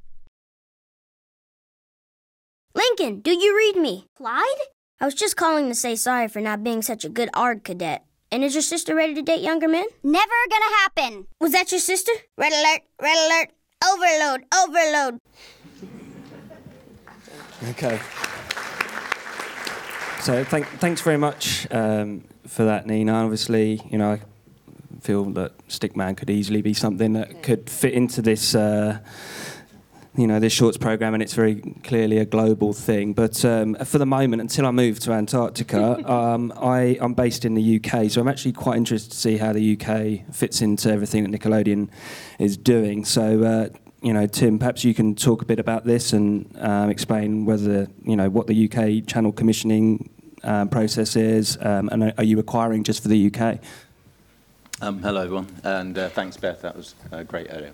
Lincoln, 2.76 3.18
do 3.20 3.32
you 3.32 3.56
read 3.56 3.76
me? 3.76 4.06
Clyde? 4.16 4.44
I 5.00 5.06
was 5.06 5.14
just 5.14 5.36
calling 5.36 5.68
to 5.68 5.74
say 5.74 5.96
sorry 5.96 6.28
for 6.28 6.40
not 6.40 6.62
being 6.62 6.82
such 6.82 7.04
a 7.04 7.08
good 7.08 7.30
ARD 7.34 7.64
cadet. 7.64 8.04
And 8.30 8.44
is 8.44 8.54
your 8.54 8.62
sister 8.62 8.94
ready 8.94 9.14
to 9.14 9.22
date 9.22 9.40
younger 9.40 9.66
men? 9.66 9.86
Never 10.04 10.34
gonna 10.50 10.76
happen. 10.76 11.26
Was 11.40 11.50
that 11.50 11.72
your 11.72 11.80
sister? 11.80 12.12
Red 12.36 12.52
alert, 12.52 12.82
red 13.00 13.16
alert, 13.26 13.48
overload, 13.84 14.44
overload. 14.54 15.20
Okay. 17.70 18.00
So 20.20 20.44
thank, 20.44 20.66
thanks 20.78 21.00
very 21.00 21.16
much 21.16 21.66
um, 21.70 22.24
for 22.46 22.64
that, 22.64 22.86
Nina. 22.86 23.12
Obviously, 23.12 23.80
you 23.90 23.98
know, 23.98 24.12
I 24.12 24.20
feel 25.00 25.24
that 25.24 25.56
Stickman 25.68 26.16
could 26.16 26.30
easily 26.30 26.60
be 26.62 26.74
something 26.74 27.12
that 27.14 27.42
could 27.42 27.70
fit 27.70 27.94
into 27.94 28.20
this, 28.20 28.54
uh, 28.54 28.98
you 30.18 30.26
know, 30.26 30.40
this 30.40 30.52
shorts 30.52 30.76
program, 30.76 31.14
and 31.14 31.22
it's 31.22 31.32
very 31.32 31.60
clearly 31.84 32.18
a 32.18 32.24
global 32.24 32.72
thing. 32.72 33.12
But 33.12 33.44
um, 33.44 33.76
for 33.76 33.98
the 33.98 34.06
moment, 34.06 34.42
until 34.42 34.66
I 34.66 34.72
move 34.72 34.98
to 35.00 35.12
Antarctica, 35.12 36.04
um, 36.12 36.52
I, 36.60 36.98
I'm 37.00 37.14
based 37.14 37.44
in 37.44 37.54
the 37.54 37.76
UK, 37.76 38.10
so 38.10 38.20
I'm 38.20 38.26
actually 38.26 38.52
quite 38.52 38.76
interested 38.76 39.12
to 39.12 39.16
see 39.16 39.36
how 39.36 39.52
the 39.52 39.78
UK 39.78 40.34
fits 40.34 40.60
into 40.60 40.90
everything 40.90 41.22
that 41.22 41.40
Nickelodeon 41.40 41.88
is 42.38 42.56
doing. 42.56 43.04
So. 43.04 43.44
Uh, 43.44 43.68
you 44.00 44.12
know, 44.12 44.28
Tim, 44.28 44.60
perhaps 44.60 44.84
you 44.84 44.94
can 44.94 45.16
talk 45.16 45.42
a 45.42 45.44
bit 45.44 45.58
about 45.58 45.84
this 45.84 46.12
and 46.12 46.48
um, 46.60 46.88
explain 46.88 47.44
whether, 47.44 47.88
you 48.04 48.14
know, 48.14 48.30
what 48.30 48.46
the 48.46 48.70
UK 48.70 49.04
channel 49.08 49.32
commissioning 49.32 50.08
um, 50.44 50.68
process 50.68 51.16
is, 51.16 51.58
um, 51.62 51.88
and 51.88 52.14
are 52.16 52.22
you 52.22 52.38
acquiring 52.38 52.84
just 52.84 53.02
for 53.02 53.08
the 53.08 53.26
UK? 53.26 53.58
Um, 54.80 55.02
hello, 55.02 55.22
everyone, 55.22 55.48
and 55.64 55.98
uh, 55.98 56.10
thanks, 56.10 56.36
Beth. 56.36 56.62
That 56.62 56.76
was 56.76 56.94
uh, 57.10 57.24
great 57.24 57.48
earlier. 57.50 57.72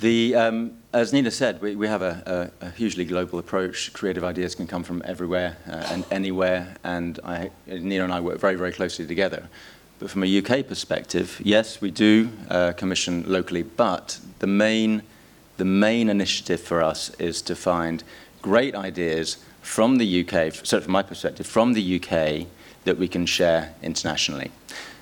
The, 0.00 0.36
um, 0.36 0.78
as 0.92 1.12
Nina 1.12 1.30
said, 1.32 1.60
we, 1.60 1.74
we 1.74 1.88
have 1.88 2.02
a, 2.02 2.52
a, 2.62 2.66
a 2.66 2.70
hugely 2.70 3.04
global 3.04 3.40
approach. 3.40 3.92
Creative 3.92 4.22
ideas 4.22 4.54
can 4.54 4.68
come 4.68 4.84
from 4.84 5.02
everywhere 5.04 5.56
uh, 5.66 5.88
and 5.90 6.04
anywhere, 6.12 6.76
and 6.84 7.18
I, 7.24 7.50
Nina 7.66 8.04
and 8.04 8.12
I 8.12 8.20
work 8.20 8.38
very, 8.38 8.54
very 8.54 8.70
closely 8.70 9.06
together. 9.06 9.48
But 9.98 10.10
from 10.10 10.22
a 10.22 10.38
UK 10.38 10.68
perspective, 10.68 11.40
yes, 11.44 11.80
we 11.80 11.90
do 11.90 12.30
uh, 12.48 12.72
commission 12.72 13.24
locally, 13.26 13.64
but 13.64 14.20
the 14.38 14.46
main, 14.46 15.02
the 15.56 15.64
main 15.64 16.08
initiative 16.08 16.60
for 16.60 16.80
us 16.80 17.10
is 17.18 17.42
to 17.42 17.56
find 17.56 18.04
great 18.40 18.76
ideas 18.76 19.38
from 19.62 19.98
the 19.98 20.20
UK, 20.20 20.54
certainly 20.54 20.84
from 20.84 20.92
my 20.92 21.02
perspective, 21.02 21.46
from 21.46 21.72
the 21.72 21.96
UK 21.96 22.46
that 22.84 22.98
we 22.98 23.08
can 23.08 23.26
share 23.26 23.74
internationally. 23.82 24.52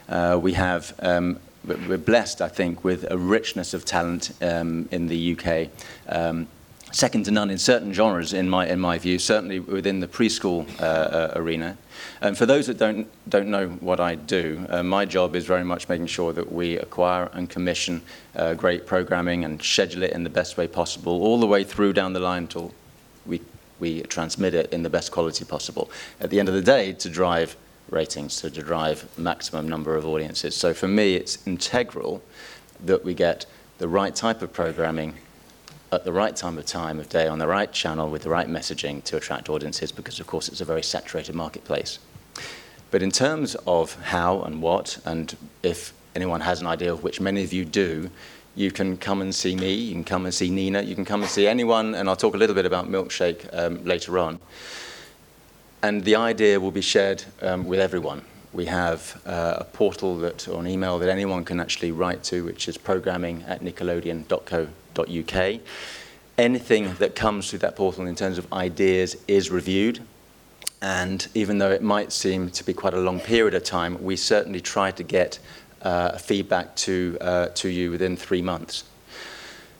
Uh, 0.08 0.38
we 0.40 0.54
have, 0.54 0.94
um, 1.00 1.38
we're 1.66 1.98
blessed, 1.98 2.40
I 2.40 2.48
think, 2.48 2.84
with 2.84 3.10
a 3.10 3.18
richness 3.18 3.74
of 3.74 3.84
talent 3.84 4.32
um, 4.40 4.88
in 4.90 5.08
the 5.08 5.36
UK. 5.36 5.68
Um, 6.08 6.48
second 6.92 7.24
to 7.24 7.30
none 7.30 7.50
in 7.50 7.58
certain 7.58 7.92
genres, 7.92 8.32
in 8.32 8.48
my, 8.48 8.66
in 8.66 8.80
my 8.80 8.98
view, 8.98 9.18
certainly 9.18 9.60
within 9.60 10.00
the 10.00 10.06
preschool 10.06 10.66
uh, 10.80 10.84
uh, 10.84 11.32
arena. 11.36 11.76
And 12.20 12.38
for 12.38 12.46
those 12.46 12.66
that 12.68 12.78
don't, 12.78 13.08
don't 13.28 13.48
know 13.48 13.68
what 13.68 14.00
I 14.00 14.14
do, 14.14 14.64
uh, 14.70 14.82
my 14.82 15.04
job 15.04 15.34
is 15.34 15.44
very 15.44 15.64
much 15.64 15.88
making 15.88 16.06
sure 16.06 16.32
that 16.32 16.50
we 16.50 16.78
acquire 16.78 17.28
and 17.32 17.50
commission 17.50 18.02
uh, 18.34 18.54
great 18.54 18.86
programming 18.86 19.44
and 19.44 19.62
schedule 19.62 20.02
it 20.02 20.12
in 20.12 20.24
the 20.24 20.30
best 20.30 20.56
way 20.56 20.66
possible, 20.66 21.22
all 21.22 21.38
the 21.40 21.46
way 21.46 21.64
through 21.64 21.92
down 21.92 22.12
the 22.12 22.20
line 22.20 22.46
till 22.46 22.72
we, 23.26 23.40
we 23.80 24.02
transmit 24.02 24.54
it 24.54 24.72
in 24.72 24.82
the 24.82 24.90
best 24.90 25.10
quality 25.10 25.44
possible. 25.44 25.90
At 26.20 26.30
the 26.30 26.38
end 26.38 26.48
of 26.48 26.54
the 26.54 26.62
day, 26.62 26.92
to 26.94 27.08
drive 27.10 27.56
ratings, 27.90 28.40
to 28.40 28.50
drive 28.50 29.06
maximum 29.18 29.68
number 29.68 29.96
of 29.96 30.04
audiences. 30.04 30.54
So 30.54 30.74
for 30.74 30.88
me, 30.88 31.14
it's 31.14 31.46
integral 31.46 32.22
that 32.84 33.04
we 33.04 33.14
get 33.14 33.46
the 33.78 33.88
right 33.88 34.14
type 34.14 34.42
of 34.42 34.52
programming 34.52 35.14
at 35.92 36.04
the 36.04 36.12
right 36.12 36.34
time 36.34 36.58
of 36.58 36.66
time 36.66 36.98
of 36.98 37.08
day 37.08 37.28
on 37.28 37.38
the 37.38 37.46
right 37.46 37.72
channel 37.72 38.10
with 38.10 38.22
the 38.22 38.30
right 38.30 38.48
messaging 38.48 39.02
to 39.04 39.16
attract 39.16 39.48
audiences 39.48 39.92
because 39.92 40.18
of 40.18 40.26
course 40.26 40.48
it's 40.48 40.60
a 40.60 40.64
very 40.64 40.82
saturated 40.82 41.34
marketplace. 41.34 41.98
But 42.90 43.02
in 43.02 43.10
terms 43.10 43.54
of 43.66 43.94
how 44.02 44.42
and 44.42 44.62
what, 44.62 44.98
and 45.04 45.36
if 45.62 45.92
anyone 46.14 46.40
has 46.40 46.60
an 46.60 46.66
idea 46.66 46.92
of 46.92 47.02
which 47.02 47.20
many 47.20 47.44
of 47.44 47.52
you 47.52 47.64
do, 47.64 48.10
you 48.54 48.70
can 48.70 48.96
come 48.96 49.20
and 49.20 49.34
see 49.34 49.54
me, 49.54 49.74
you 49.74 49.92
can 49.92 50.04
come 50.04 50.24
and 50.24 50.34
see 50.34 50.48
Nina, 50.48 50.82
you 50.82 50.94
can 50.94 51.04
come 51.04 51.20
and 51.22 51.30
see 51.30 51.46
anyone, 51.46 51.94
and 51.94 52.08
I'll 52.08 52.16
talk 52.16 52.34
a 52.34 52.38
little 52.38 52.54
bit 52.54 52.64
about 52.64 52.88
Milkshake 52.88 53.48
um, 53.52 53.84
later 53.84 54.18
on. 54.18 54.38
And 55.82 56.04
the 56.04 56.16
idea 56.16 56.58
will 56.58 56.70
be 56.70 56.80
shared 56.80 57.24
um, 57.42 57.66
with 57.66 57.80
everyone. 57.80 58.22
We 58.52 58.66
have 58.66 59.20
uh, 59.26 59.56
a 59.58 59.64
portal 59.64 60.16
that, 60.18 60.48
or 60.48 60.60
an 60.60 60.66
email 60.66 60.98
that 60.98 61.10
anyone 61.10 61.44
can 61.44 61.60
actually 61.60 61.92
write 61.92 62.24
to, 62.24 62.44
which 62.44 62.68
is 62.68 62.78
programming 62.78 63.42
at 63.42 63.60
nickelodeon.co.uk. 63.60 65.60
Anything 66.38 66.94
that 66.94 67.14
comes 67.14 67.50
through 67.50 67.58
that 67.60 67.76
portal 67.76 68.06
in 68.06 68.14
terms 68.14 68.38
of 68.38 68.50
ideas 68.52 69.16
is 69.28 69.50
reviewed. 69.50 70.00
And 70.80 71.26
even 71.34 71.58
though 71.58 71.70
it 71.70 71.82
might 71.82 72.12
seem 72.12 72.50
to 72.50 72.64
be 72.64 72.72
quite 72.72 72.94
a 72.94 73.00
long 73.00 73.20
period 73.20 73.54
of 73.54 73.64
time, 73.64 74.02
we 74.02 74.16
certainly 74.16 74.60
try 74.60 74.90
to 74.90 75.02
get 75.02 75.38
uh, 75.82 76.16
feedback 76.18 76.74
to, 76.76 77.18
uh, 77.20 77.48
to 77.48 77.68
you 77.68 77.90
within 77.90 78.16
three 78.16 78.42
months. 78.42 78.84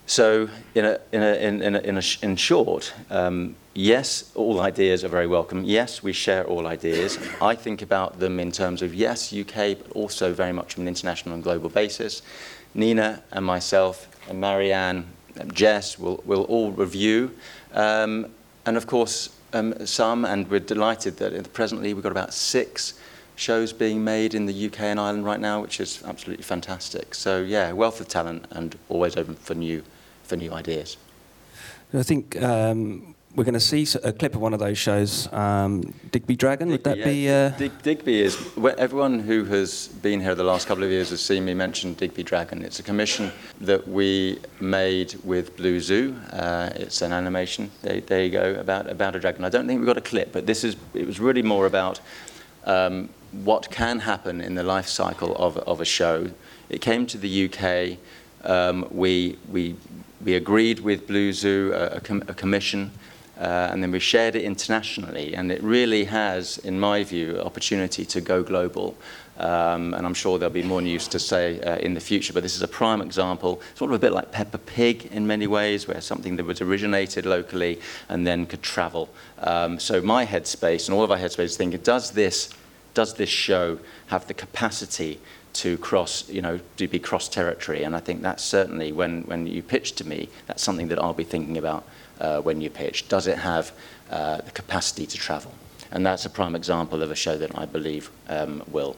So, 0.06 0.48
in, 0.74 0.84
a, 0.84 1.00
in, 1.12 1.22
a, 1.22 1.34
in, 1.34 1.74
a, 1.74 1.78
in, 1.78 1.96
a, 1.96 2.02
in 2.22 2.36
short, 2.36 2.92
um, 3.10 3.56
yes, 3.76 4.32
all 4.34 4.60
ideas 4.60 5.04
are 5.04 5.08
very 5.08 5.26
welcome. 5.26 5.64
Yes, 5.64 6.02
we 6.02 6.12
share 6.12 6.44
all 6.44 6.66
ideas. 6.66 7.18
I 7.40 7.54
think 7.54 7.82
about 7.82 8.18
them 8.18 8.40
in 8.40 8.50
terms 8.50 8.82
of, 8.82 8.94
yes, 8.94 9.32
UK, 9.32 9.78
but 9.78 9.90
also 9.92 10.32
very 10.32 10.52
much 10.52 10.74
from 10.74 10.82
an 10.82 10.88
international 10.88 11.34
and 11.34 11.44
global 11.44 11.68
basis. 11.68 12.22
Nina 12.74 13.22
and 13.32 13.44
myself 13.44 14.08
and 14.28 14.40
Marianne 14.40 15.06
and 15.36 15.54
Jess 15.54 15.98
will, 15.98 16.22
will 16.24 16.44
all 16.44 16.72
review. 16.72 17.34
Um, 17.72 18.32
and 18.64 18.76
of 18.76 18.86
course, 18.86 19.30
um, 19.52 19.86
some, 19.86 20.24
and 20.24 20.50
we're 20.50 20.60
delighted 20.60 21.18
that 21.18 21.52
presently 21.52 21.94
we've 21.94 22.02
got 22.02 22.12
about 22.12 22.34
six 22.34 22.98
shows 23.36 23.72
being 23.72 24.02
made 24.02 24.34
in 24.34 24.46
the 24.46 24.66
UK 24.66 24.80
and 24.80 24.98
Ireland 24.98 25.24
right 25.24 25.40
now, 25.40 25.60
which 25.60 25.78
is 25.80 26.02
absolutely 26.04 26.42
fantastic. 26.42 27.14
So 27.14 27.42
yeah, 27.42 27.72
wealth 27.72 28.00
of 28.00 28.08
talent 28.08 28.46
and 28.50 28.76
always 28.88 29.16
open 29.16 29.34
for 29.34 29.54
new 29.54 29.82
for 30.24 30.36
new 30.36 30.52
ideas. 30.52 30.96
I 31.94 32.02
think 32.02 32.42
um, 32.42 33.14
we're 33.36 33.44
going 33.44 33.52
to 33.54 33.60
see 33.60 33.86
a 34.02 34.12
clip 34.14 34.34
of 34.34 34.40
one 34.40 34.54
of 34.54 34.60
those 34.60 34.78
shows. 34.78 35.30
Um, 35.32 35.82
Digby 36.10 36.36
Dragon, 36.36 36.70
would 36.70 36.82
that 36.84 36.96
Yeah, 36.96 37.04
be? 37.04 37.28
Uh, 37.28 37.50
Dig, 37.50 37.82
Digby 37.82 38.22
is 38.22 38.36
everyone 38.78 39.20
who 39.20 39.44
has 39.44 39.88
been 39.88 40.20
here 40.22 40.34
the 40.34 40.42
last 40.42 40.66
couple 40.66 40.82
of 40.82 40.90
years 40.90 41.10
has 41.10 41.20
seen 41.20 41.44
me 41.44 41.52
mention 41.52 41.92
Digby 41.94 42.22
Dragon. 42.22 42.62
It's 42.62 42.80
a 42.80 42.82
commission 42.82 43.30
that 43.60 43.86
we 43.86 44.38
made 44.58 45.14
with 45.22 45.54
Blue 45.56 45.80
Zoo. 45.80 46.16
Uh, 46.32 46.70
it's 46.76 47.02
an 47.02 47.12
animation. 47.12 47.70
There, 47.82 48.00
there 48.00 48.24
you 48.24 48.30
go 48.30 48.54
about 48.54 48.88
about 48.88 49.14
a 49.14 49.20
dragon. 49.20 49.44
I 49.44 49.50
don't 49.50 49.66
think 49.66 49.80
we've 49.80 49.86
got 49.86 49.98
a 49.98 50.08
clip, 50.12 50.32
but 50.32 50.46
this 50.46 50.64
is 50.64 50.76
it 50.94 51.06
was 51.06 51.20
really 51.20 51.42
more 51.42 51.66
about 51.66 52.00
um, 52.64 53.10
what 53.44 53.70
can 53.70 53.98
happen 54.00 54.40
in 54.40 54.54
the 54.54 54.62
life 54.62 54.88
cycle 54.88 55.36
of, 55.36 55.58
of 55.58 55.82
a 55.82 55.84
show. 55.84 56.30
It 56.70 56.80
came 56.80 57.06
to 57.06 57.18
the 57.18 57.50
UK. 57.50 57.98
Um, 58.44 58.86
we, 58.90 59.36
we, 59.50 59.76
we 60.24 60.34
agreed 60.34 60.80
with 60.80 61.06
Blue 61.06 61.32
Zoo 61.32 61.72
a, 61.74 61.96
a, 61.96 62.00
com- 62.00 62.22
a 62.28 62.34
commission, 62.34 62.92
uh, 63.38 63.68
and 63.70 63.82
then 63.82 63.90
we 63.90 64.00
shared 64.00 64.34
it 64.34 64.42
internationally. 64.42 65.34
And 65.34 65.52
it 65.52 65.62
really 65.62 66.04
has, 66.04 66.58
in 66.58 66.80
my 66.80 67.04
view, 67.04 67.40
opportunity 67.40 68.04
to 68.06 68.20
go 68.20 68.42
global. 68.42 68.96
Um, 69.38 69.92
and 69.92 70.06
I'm 70.06 70.14
sure 70.14 70.38
there'll 70.38 70.52
be 70.52 70.62
more 70.62 70.80
news 70.80 71.06
to 71.08 71.18
say 71.18 71.60
uh, 71.60 71.76
in 71.76 71.92
the 71.92 72.00
future. 72.00 72.32
But 72.32 72.42
this 72.42 72.56
is 72.56 72.62
a 72.62 72.68
prime 72.68 73.02
example, 73.02 73.60
sort 73.74 73.90
of 73.90 73.96
a 73.96 73.98
bit 73.98 74.12
like 74.12 74.32
Peppa 74.32 74.58
Pig 74.58 75.06
in 75.12 75.26
many 75.26 75.46
ways, 75.46 75.86
where 75.86 76.00
something 76.00 76.36
that 76.36 76.46
was 76.46 76.62
originated 76.62 77.26
locally 77.26 77.78
and 78.08 78.26
then 78.26 78.46
could 78.46 78.62
travel. 78.62 79.10
Um, 79.38 79.78
so 79.78 80.00
my 80.00 80.24
headspace 80.24 80.88
and 80.88 80.96
all 80.96 81.04
of 81.04 81.10
our 81.10 81.18
headspace 81.18 81.44
is 81.44 81.56
thinking, 81.58 81.80
does 81.80 82.12
this, 82.12 82.48
does 82.94 83.14
this 83.14 83.28
show 83.28 83.78
have 84.06 84.26
the 84.26 84.34
capacity 84.34 85.20
to 85.52 85.76
cross, 85.78 86.28
you 86.30 86.40
know, 86.40 86.58
to 86.78 86.88
be 86.88 86.98
cross 86.98 87.28
territory? 87.28 87.82
And 87.82 87.94
I 87.94 88.00
think 88.00 88.22
that's 88.22 88.42
certainly 88.42 88.92
when, 88.92 89.22
when 89.24 89.46
you 89.46 89.62
pitch 89.62 89.92
to 89.96 90.06
me, 90.06 90.30
that's 90.46 90.62
something 90.62 90.88
that 90.88 90.98
I'll 90.98 91.12
be 91.12 91.24
thinking 91.24 91.58
about 91.58 91.86
uh, 92.20 92.40
when 92.40 92.60
you 92.60 92.70
pitch. 92.70 93.08
Does 93.08 93.26
it 93.26 93.38
have 93.38 93.72
uh, 94.10 94.38
the 94.38 94.50
capacity 94.50 95.06
to 95.06 95.16
travel? 95.16 95.52
And 95.90 96.04
that's 96.04 96.24
a 96.24 96.30
prime 96.30 96.54
example 96.54 97.02
of 97.02 97.10
a 97.10 97.14
show 97.14 97.36
that 97.38 97.56
I 97.58 97.64
believe 97.64 98.10
um, 98.28 98.62
will. 98.70 98.96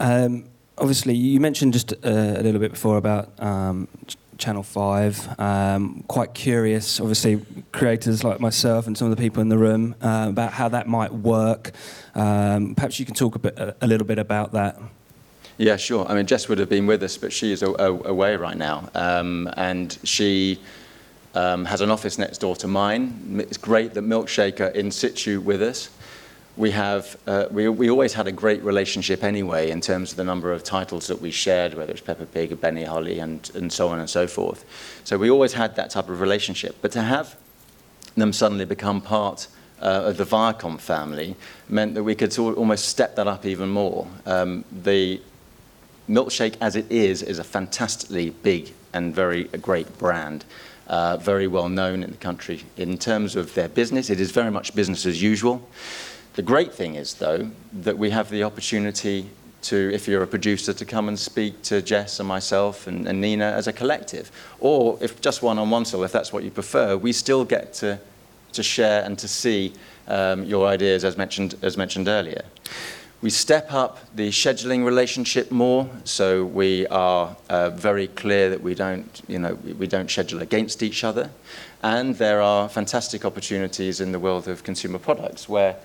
Um, 0.00 0.44
obviously, 0.76 1.14
you 1.14 1.40
mentioned 1.40 1.72
just 1.72 1.92
uh, 1.92 1.96
a 2.02 2.42
little 2.42 2.60
bit 2.60 2.72
before 2.72 2.98
about 2.98 3.30
um, 3.40 3.88
Ch- 4.06 4.16
Channel 4.38 4.62
5. 4.62 5.40
Um, 5.40 6.04
quite 6.08 6.34
curious, 6.34 7.00
obviously, 7.00 7.40
creators 7.72 8.22
like 8.22 8.40
myself 8.40 8.86
and 8.86 8.96
some 8.98 9.10
of 9.10 9.16
the 9.16 9.22
people 9.22 9.40
in 9.40 9.48
the 9.48 9.58
room 9.58 9.94
uh, 10.02 10.26
about 10.28 10.52
how 10.52 10.68
that 10.68 10.86
might 10.86 11.12
work. 11.12 11.72
Um, 12.14 12.74
perhaps 12.74 13.00
you 13.00 13.06
can 13.06 13.14
talk 13.14 13.34
a, 13.36 13.38
bit, 13.38 13.58
a 13.58 13.86
little 13.86 14.06
bit 14.06 14.18
about 14.18 14.52
that. 14.52 14.78
Yeah, 15.56 15.76
sure. 15.76 16.06
I 16.08 16.14
mean, 16.14 16.26
Jess 16.26 16.48
would 16.48 16.58
have 16.58 16.68
been 16.68 16.86
with 16.86 17.02
us, 17.02 17.16
but 17.16 17.32
she 17.32 17.52
is 17.52 17.62
a, 17.62 17.70
a, 17.70 17.92
away 18.08 18.36
right 18.36 18.56
now. 18.56 18.88
Um, 18.94 19.48
and 19.56 19.96
she 20.02 20.58
um, 21.34 21.64
has 21.64 21.80
an 21.80 21.90
office 21.90 22.18
next 22.18 22.38
door 22.38 22.56
to 22.56 22.68
mine. 22.68 23.40
It's 23.40 23.56
great 23.56 23.94
that 23.94 24.04
Milkshaker 24.04 24.74
in 24.74 24.90
situ 24.90 25.40
with 25.40 25.62
us. 25.62 25.90
We 26.56 26.70
have, 26.70 27.16
uh, 27.26 27.46
we, 27.50 27.68
we 27.68 27.90
always 27.90 28.12
had 28.12 28.28
a 28.28 28.32
great 28.32 28.62
relationship 28.62 29.24
anyway 29.24 29.70
in 29.70 29.80
terms 29.80 30.12
of 30.12 30.16
the 30.16 30.24
number 30.24 30.52
of 30.52 30.62
titles 30.62 31.08
that 31.08 31.20
we 31.20 31.32
shared, 31.32 31.74
whether 31.74 31.90
it's 31.90 32.00
Peppa 32.00 32.26
Pig 32.26 32.52
or 32.52 32.56
Ben 32.56 32.76
and 32.76 32.86
Holly 32.86 33.18
and, 33.18 33.50
and 33.54 33.72
so 33.72 33.88
on 33.88 33.98
and 33.98 34.08
so 34.08 34.28
forth. 34.28 34.64
So 35.02 35.18
we 35.18 35.30
always 35.30 35.54
had 35.54 35.74
that 35.74 35.90
type 35.90 36.08
of 36.08 36.20
relationship. 36.20 36.76
But 36.80 36.92
to 36.92 37.02
have 37.02 37.36
them 38.16 38.32
suddenly 38.32 38.64
become 38.64 39.00
part 39.00 39.48
uh, 39.82 40.04
of 40.06 40.16
the 40.16 40.24
Viacom 40.24 40.78
family 40.78 41.34
meant 41.68 41.94
that 41.94 42.04
we 42.04 42.14
could 42.14 42.32
sort 42.32 42.52
of 42.52 42.58
almost 42.58 42.88
step 42.88 43.16
that 43.16 43.26
up 43.26 43.44
even 43.44 43.68
more. 43.68 44.06
Um, 44.24 44.64
the 44.70 45.20
Milkshake, 46.08 46.56
as 46.60 46.76
it 46.76 46.90
is, 46.90 47.22
is 47.22 47.38
a 47.38 47.44
fantastically 47.44 48.30
big 48.30 48.72
and 48.92 49.14
very 49.14 49.44
great 49.44 49.98
brand, 49.98 50.44
uh, 50.86 51.16
very 51.16 51.46
well 51.46 51.68
known 51.68 52.02
in 52.02 52.10
the 52.10 52.16
country. 52.16 52.64
In 52.76 52.98
terms 52.98 53.36
of 53.36 53.54
their 53.54 53.68
business, 53.68 54.10
it 54.10 54.20
is 54.20 54.30
very 54.30 54.50
much 54.50 54.74
business 54.74 55.06
as 55.06 55.22
usual. 55.22 55.66
The 56.34 56.42
great 56.42 56.74
thing 56.74 56.96
is, 56.96 57.14
though, 57.14 57.50
that 57.72 57.96
we 57.96 58.10
have 58.10 58.28
the 58.28 58.42
opportunity 58.42 59.30
to, 59.62 59.90
if 59.94 60.06
you're 60.06 60.22
a 60.22 60.26
producer, 60.26 60.72
to 60.72 60.84
come 60.84 61.08
and 61.08 61.18
speak 61.18 61.62
to 61.62 61.80
Jess 61.80 62.20
and 62.20 62.28
myself 62.28 62.86
and, 62.86 63.08
and 63.08 63.20
Nina 63.20 63.44
as 63.44 63.66
a 63.66 63.72
collective. 63.72 64.30
Or 64.60 64.98
if 65.00 65.20
just 65.20 65.42
one 65.42 65.58
on 65.58 65.70
one, 65.70 65.84
so 65.84 66.02
if 66.02 66.12
that's 66.12 66.32
what 66.32 66.44
you 66.44 66.50
prefer, 66.50 66.96
we 66.96 67.12
still 67.12 67.44
get 67.44 67.72
to, 67.74 67.98
to 68.52 68.62
share 68.62 69.04
and 69.04 69.18
to 69.18 69.28
see 69.28 69.72
um, 70.08 70.44
your 70.44 70.66
ideas 70.66 71.04
as 71.04 71.16
mentioned, 71.16 71.54
as 71.62 71.76
mentioned 71.76 72.08
earlier. 72.08 72.44
We 73.24 73.30
step 73.30 73.72
up 73.72 74.00
the 74.14 74.28
scheduling 74.28 74.84
relationship 74.84 75.50
more, 75.50 75.88
so 76.04 76.44
we 76.44 76.86
are 76.88 77.34
uh, 77.48 77.70
very 77.70 78.08
clear 78.08 78.50
that 78.50 78.60
we 78.60 78.74
don't, 78.74 79.22
you 79.26 79.38
know, 79.38 79.54
we, 79.54 79.86
don't 79.86 80.10
schedule 80.10 80.42
against 80.42 80.82
each 80.82 81.04
other. 81.04 81.30
And 81.82 82.16
there 82.16 82.42
are 82.42 82.68
fantastic 82.68 83.24
opportunities 83.24 84.02
in 84.02 84.12
the 84.12 84.18
world 84.18 84.46
of 84.46 84.62
consumer 84.62 84.98
products 84.98 85.48
where 85.48 85.76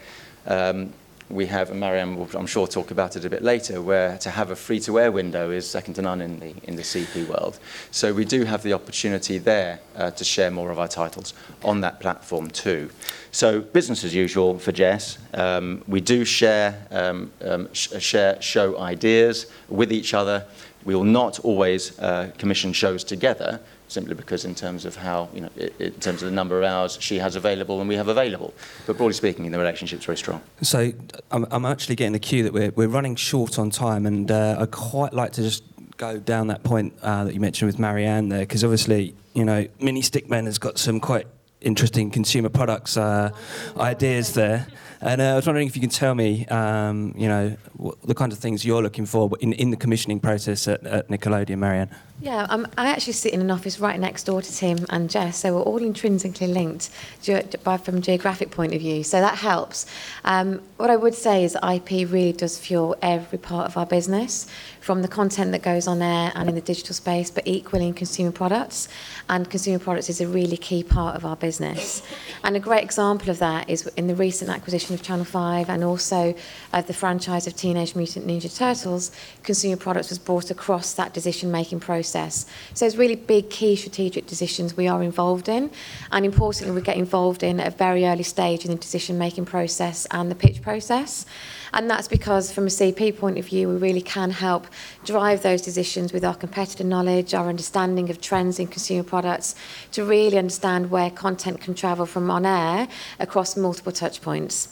um, 0.47 0.91
we 1.29 1.45
have, 1.45 1.69
and 1.69 1.79
Marianne 1.79 2.15
will, 2.15 2.27
I'm 2.33 2.47
sure, 2.47 2.67
talk 2.67 2.91
about 2.91 3.15
it 3.15 3.23
a 3.23 3.29
bit 3.29 3.43
later, 3.43 3.81
where 3.81 4.17
to 4.19 4.29
have 4.29 4.49
a 4.51 4.55
free-to-air 4.55 5.11
window 5.11 5.51
is 5.51 5.69
second 5.69 5.93
to 5.95 6.01
none 6.01 6.21
in 6.21 6.39
the, 6.39 6.53
in 6.63 6.75
the 6.75 6.81
CP 6.81 7.27
world. 7.27 7.59
So 7.91 8.13
we 8.13 8.25
do 8.25 8.43
have 8.45 8.63
the 8.63 8.73
opportunity 8.73 9.37
there 9.37 9.79
uh, 9.95 10.11
to 10.11 10.23
share 10.23 10.49
more 10.49 10.71
of 10.71 10.79
our 10.79 10.87
titles 10.87 11.33
on 11.63 11.81
that 11.81 11.99
platform 11.99 12.49
too. 12.49 12.89
So 13.31 13.61
business 13.61 14.03
as 14.03 14.15
usual 14.15 14.57
for 14.57 14.71
Jess. 14.71 15.19
Um, 15.33 15.83
we 15.87 16.01
do 16.01 16.25
share, 16.25 16.87
um, 16.89 17.31
um, 17.43 17.71
sh- 17.73 17.99
share 17.99 18.41
show 18.41 18.79
ideas 18.79 19.45
with 19.67 19.91
each 19.91 20.13
other. 20.15 20.45
We 20.85 20.95
will 20.95 21.03
not 21.03 21.39
always 21.39 21.99
uh, 21.99 22.31
commission 22.37 22.73
shows 22.73 23.03
together, 23.03 23.59
simply 23.87 24.15
because 24.15 24.45
in 24.45 24.55
terms 24.55 24.85
of 24.85 24.95
how, 24.95 25.29
you 25.33 25.41
know, 25.41 25.49
in 25.79 25.93
terms 25.93 26.21
of 26.21 26.29
the 26.29 26.35
number 26.35 26.57
of 26.57 26.63
hours 26.63 26.97
she 27.01 27.19
has 27.19 27.35
available 27.35 27.79
and 27.79 27.89
we 27.89 27.95
have 27.95 28.07
available. 28.07 28.53
But 28.85 28.97
broadly 28.97 29.13
speaking, 29.13 29.51
the 29.51 29.57
relationship's 29.57 30.05
very 30.05 30.17
strong. 30.17 30.41
So 30.61 30.91
I'm, 31.31 31.45
I'm 31.51 31.65
actually 31.65 31.95
getting 31.95 32.13
the 32.13 32.19
cue 32.19 32.43
that 32.43 32.53
we're, 32.53 32.71
we're 32.71 32.87
running 32.87 33.15
short 33.15 33.59
on 33.59 33.69
time, 33.69 34.05
and 34.05 34.31
uh, 34.31 34.57
I'd 34.59 34.71
quite 34.71 35.13
like 35.13 35.33
to 35.33 35.41
just 35.41 35.63
go 35.97 36.17
down 36.17 36.47
that 36.47 36.63
point 36.63 36.93
uh, 37.01 37.25
that 37.25 37.33
you 37.33 37.41
mentioned 37.41 37.67
with 37.67 37.77
Marianne 37.77 38.29
there, 38.29 38.41
because 38.41 38.63
obviously, 38.63 39.15
you 39.33 39.43
know, 39.43 39.67
Mini 39.81 40.01
Stickman 40.01 40.45
has 40.45 40.57
got 40.57 40.77
some 40.77 40.99
quite 40.99 41.27
interesting 41.61 42.09
consumer 42.09 42.47
products 42.47 42.95
uh, 42.95 43.31
ideas 43.77 44.33
there. 44.33 44.65
And 45.01 45.21
uh, 45.21 45.25
I 45.25 45.35
was 45.35 45.45
wondering 45.45 45.67
if 45.67 45.75
you 45.75 45.81
can 45.81 45.89
tell 45.89 46.13
me, 46.13 46.45
um, 46.47 47.13
you 47.17 47.27
know, 47.27 47.55
what, 47.73 48.01
the 48.01 48.13
kind 48.13 48.31
of 48.33 48.39
things 48.39 48.65
you're 48.65 48.83
looking 48.83 49.05
for 49.05 49.29
in, 49.39 49.53
in 49.53 49.71
the 49.71 49.77
commissioning 49.77 50.19
process 50.19 50.67
at, 50.67 50.85
at 50.85 51.07
Nickelodeon, 51.07 51.59
Marianne. 51.59 51.89
Yeah, 52.21 52.47
um, 52.49 52.67
I 52.77 52.89
actually 52.89 53.13
sit 53.13 53.33
in 53.33 53.39
an 53.39 53.49
office 53.49 53.79
right 53.79 53.97
next 53.97 54.25
door 54.25 54.41
to 54.41 54.51
Tim 54.53 54.85
and 54.89 55.09
Jess, 55.09 55.39
so 55.39 55.55
we're 55.55 55.61
all 55.61 55.77
intrinsically 55.77 56.47
linked 56.47 56.89
ge- 57.21 57.45
by, 57.63 57.77
from 57.77 57.97
a 57.97 58.01
geographic 58.01 58.51
point 58.51 58.73
of 58.73 58.81
view, 58.81 59.03
so 59.03 59.21
that 59.21 59.37
helps. 59.37 59.85
Um, 60.25 60.61
what 60.75 60.89
I 60.89 60.97
would 60.97 61.15
say 61.15 61.45
is 61.45 61.55
IP 61.55 62.11
really 62.11 62.33
does 62.33 62.59
fuel 62.59 62.97
every 63.01 63.37
part 63.37 63.67
of 63.67 63.77
our 63.77 63.85
business, 63.85 64.47
from 64.81 65.01
the 65.01 65.07
content 65.07 65.51
that 65.51 65.61
goes 65.61 65.87
on 65.87 66.01
air 66.01 66.31
and 66.35 66.49
in 66.49 66.55
the 66.55 66.61
digital 66.61 66.95
space, 66.95 67.29
but 67.29 67.45
equally 67.45 67.87
in 67.87 67.93
consumer 67.93 68.31
products. 68.31 68.87
And 69.29 69.49
consumer 69.49 69.79
products 69.79 70.09
is 70.09 70.21
a 70.21 70.27
really 70.27 70.57
key 70.57 70.83
part 70.83 71.15
of 71.15 71.25
our 71.25 71.35
business. 71.35 72.01
And 72.43 72.55
a 72.55 72.59
great 72.59 72.83
example 72.83 73.29
of 73.29 73.39
that 73.39 73.69
is 73.69 73.85
in 73.97 74.07
the 74.07 74.15
recent 74.15 74.49
acquisition 74.49 74.95
of 74.95 75.01
Channel 75.01 75.25
5 75.25 75.69
and 75.69 75.83
also 75.83 76.33
of 76.73 76.87
the 76.87 76.93
franchise 76.93 77.45
of 77.45 77.55
Teenage 77.55 77.95
Mutant 77.95 78.25
Ninja 78.25 78.55
Turtles, 78.55 79.11
consumer 79.43 79.77
products 79.77 80.09
was 80.09 80.17
brought 80.17 80.49
across 80.49 80.93
that 80.93 81.13
decision 81.13 81.51
making 81.51 81.79
process. 82.09 82.45
So 82.73 82.85
it's 82.85 82.95
really 82.95 83.15
big, 83.15 83.49
key 83.49 83.75
strategic 83.75 84.25
decisions 84.25 84.75
we 84.75 84.87
are 84.87 85.03
involved 85.03 85.47
in. 85.47 85.69
And 86.11 86.25
importantly, 86.25 86.75
we 86.75 86.81
get 86.81 86.97
involved 86.97 87.43
in 87.43 87.59
at 87.59 87.67
a 87.67 87.77
very 87.77 88.05
early 88.05 88.23
stage 88.23 88.65
in 88.65 88.71
the 88.71 88.77
decision 88.77 89.17
making 89.17 89.45
process 89.45 90.07
and 90.09 90.31
the 90.31 90.35
pitch 90.35 90.61
process. 90.61 91.25
And 91.71 91.87
that's 91.87 92.07
because, 92.07 92.51
from 92.51 92.65
a 92.65 92.69
CP 92.69 93.15
point 93.19 93.37
of 93.37 93.45
view, 93.45 93.69
we 93.69 93.75
really 93.75 94.01
can 94.01 94.31
help 94.31 94.65
drive 95.05 95.43
those 95.43 95.61
decisions 95.61 96.11
with 96.11 96.25
our 96.25 96.35
competitor 96.35 96.83
knowledge, 96.83 97.35
our 97.35 97.47
understanding 97.47 98.09
of 98.09 98.19
trends 98.19 98.57
in 98.57 98.65
consumer 98.67 99.03
products, 99.03 99.53
to 99.91 100.03
really 100.03 100.39
understand 100.39 100.89
where 100.89 101.11
content 101.11 101.61
can 101.61 101.75
travel 101.75 102.07
from 102.07 102.31
on 102.31 102.43
air 102.43 102.87
across 103.19 103.55
multiple 103.55 103.91
touch 103.91 104.19
points. 104.19 104.69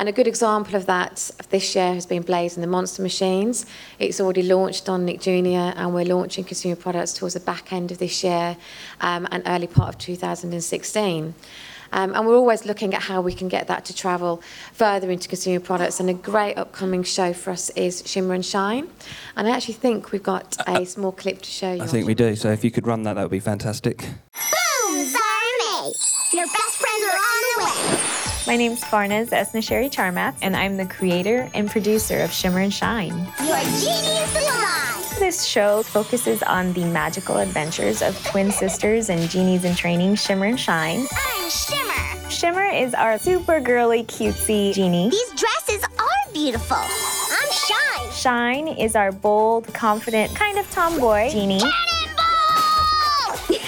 And 0.00 0.08
a 0.08 0.12
good 0.12 0.26
example 0.26 0.76
of 0.76 0.86
that 0.86 1.30
of 1.38 1.50
this 1.50 1.76
year 1.76 1.92
has 1.92 2.06
been 2.06 2.22
Blaze 2.22 2.56
and 2.56 2.64
the 2.64 2.66
Monster 2.66 3.02
Machines. 3.02 3.66
It's 3.98 4.18
already 4.18 4.42
launched 4.42 4.88
on 4.88 5.04
Nick 5.04 5.20
Jr. 5.20 5.76
and 5.76 5.92
we're 5.92 6.06
launching 6.06 6.42
consumer 6.42 6.74
products 6.74 7.12
towards 7.12 7.34
the 7.34 7.40
back 7.40 7.70
end 7.70 7.92
of 7.92 7.98
this 7.98 8.24
year 8.24 8.56
um, 9.02 9.28
and 9.30 9.42
early 9.44 9.66
part 9.66 9.90
of 9.90 9.98
2016. 9.98 11.34
Um, 11.92 12.14
and 12.14 12.26
we're 12.26 12.34
always 12.34 12.64
looking 12.64 12.94
at 12.94 13.02
how 13.02 13.20
we 13.20 13.34
can 13.34 13.48
get 13.48 13.66
that 13.66 13.84
to 13.84 13.94
travel 13.94 14.42
further 14.72 15.10
into 15.10 15.28
consumer 15.28 15.60
products. 15.60 16.00
And 16.00 16.08
a 16.08 16.14
great 16.14 16.56
upcoming 16.56 17.02
show 17.02 17.34
for 17.34 17.50
us 17.50 17.68
is 17.70 18.02
Shimmer 18.06 18.32
and 18.32 18.46
Shine. 18.46 18.88
And 19.36 19.46
I 19.46 19.50
actually 19.50 19.74
think 19.74 20.12
we've 20.12 20.22
got 20.22 20.56
a 20.66 20.86
small 20.86 21.12
clip 21.12 21.42
to 21.42 21.50
show 21.50 21.74
you. 21.74 21.82
I 21.82 21.86
think 21.86 22.06
we 22.06 22.14
do. 22.14 22.36
So 22.36 22.50
if 22.50 22.64
you 22.64 22.70
could 22.70 22.86
run 22.86 23.02
that, 23.02 23.14
that 23.14 23.22
would 23.22 23.30
be 23.30 23.38
fantastic. 23.38 23.98
Boom! 23.98 25.04
Zara 25.04 25.90
Your 26.32 26.46
best 26.46 26.79
My 28.50 28.56
name's 28.56 28.82
Farnaz 28.82 29.28
Esnaashari-Charmatz, 29.28 30.34
and 30.42 30.56
I'm 30.56 30.76
the 30.76 30.84
creator 30.84 31.48
and 31.54 31.70
producer 31.70 32.18
of 32.18 32.32
Shimmer 32.32 32.58
and 32.58 32.74
Shine. 32.74 33.16
You're 33.38 33.60
genius 33.60 34.34
alive! 34.34 35.18
This 35.20 35.44
show 35.44 35.84
focuses 35.84 36.42
on 36.42 36.72
the 36.72 36.84
magical 36.86 37.36
adventures 37.36 38.02
of 38.02 38.20
twin 38.26 38.50
sisters 38.50 39.08
and 39.08 39.30
genies 39.30 39.64
in 39.64 39.76
training, 39.76 40.16
Shimmer 40.16 40.46
and 40.46 40.58
Shine. 40.58 41.06
I'm 41.12 41.48
Shimmer. 41.48 42.28
Shimmer 42.28 42.64
is 42.64 42.92
our 42.92 43.20
super 43.20 43.60
girly, 43.60 44.02
cutesy 44.02 44.74
genie. 44.74 45.10
These 45.10 45.30
dresses 45.36 45.84
are 45.84 46.32
beautiful. 46.32 46.76
I'm 46.76 47.52
Shine. 47.52 48.10
Shine 48.10 48.66
is 48.66 48.96
our 48.96 49.12
bold, 49.12 49.72
confident, 49.72 50.34
kind 50.34 50.58
of 50.58 50.68
tomboy 50.72 51.30
genie. 51.30 51.60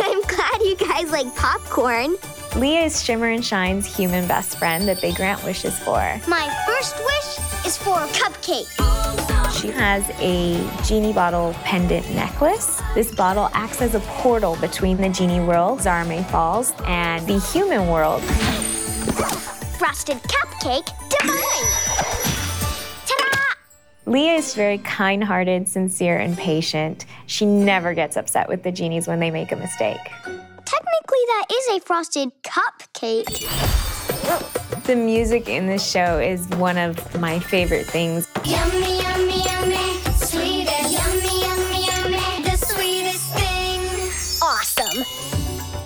I'm 0.00 0.22
glad 0.22 0.60
you 0.62 0.74
guys 0.74 1.12
like 1.12 1.32
popcorn. 1.36 2.16
Leah 2.56 2.82
is 2.82 3.02
Shimmer 3.02 3.28
and 3.28 3.42
Shine's 3.42 3.86
human 3.86 4.28
best 4.28 4.58
friend 4.58 4.86
that 4.86 5.00
they 5.00 5.12
grant 5.12 5.42
wishes 5.42 5.78
for. 5.78 6.20
My 6.28 6.64
first 6.66 6.96
wish 6.98 7.66
is 7.66 7.78
for 7.78 7.98
a 7.98 8.06
cupcake. 8.08 8.68
She 9.58 9.68
has 9.68 10.06
a 10.20 10.62
genie 10.84 11.14
bottle 11.14 11.54
pendant 11.64 12.08
necklace. 12.14 12.82
This 12.94 13.14
bottle 13.14 13.48
acts 13.54 13.80
as 13.80 13.94
a 13.94 14.00
portal 14.00 14.56
between 14.56 14.98
the 14.98 15.08
genie 15.08 15.40
world, 15.40 15.78
Zahramay 15.78 16.28
Falls, 16.30 16.74
and 16.84 17.26
the 17.26 17.38
human 17.38 17.88
world. 17.88 18.22
Frosted 19.78 20.18
cupcake 20.18 20.90
divine. 21.08 21.70
Ta-da! 23.06 23.54
Leah 24.04 24.34
is 24.34 24.54
very 24.54 24.76
kind 24.78 25.24
hearted, 25.24 25.68
sincere, 25.68 26.18
and 26.18 26.36
patient. 26.36 27.06
She 27.26 27.46
never 27.46 27.94
gets 27.94 28.18
upset 28.18 28.46
with 28.46 28.62
the 28.62 28.72
genies 28.72 29.08
when 29.08 29.20
they 29.20 29.30
make 29.30 29.52
a 29.52 29.56
mistake. 29.56 30.00
Technically, 30.72 31.18
that 31.26 31.46
is 31.52 31.68
a 31.76 31.80
frosted 31.80 32.30
cupcake. 32.42 33.28
The 34.84 34.96
music 34.96 35.46
in 35.50 35.66
this 35.66 35.86
show 35.86 36.18
is 36.18 36.48
one 36.56 36.78
of 36.78 37.20
my 37.20 37.38
favorite 37.38 37.86
things. 37.86 38.26
Yummy, 38.42 39.02
yummy, 39.02 39.44
yummy, 39.44 40.00
sweetest. 40.14 40.92
Yummy, 40.92 41.42
yummy, 41.42 41.86
yummy, 41.86 42.42
the 42.42 42.56
sweetest 42.56 43.34
thing. 43.34 43.80
Awesome. 44.42 45.04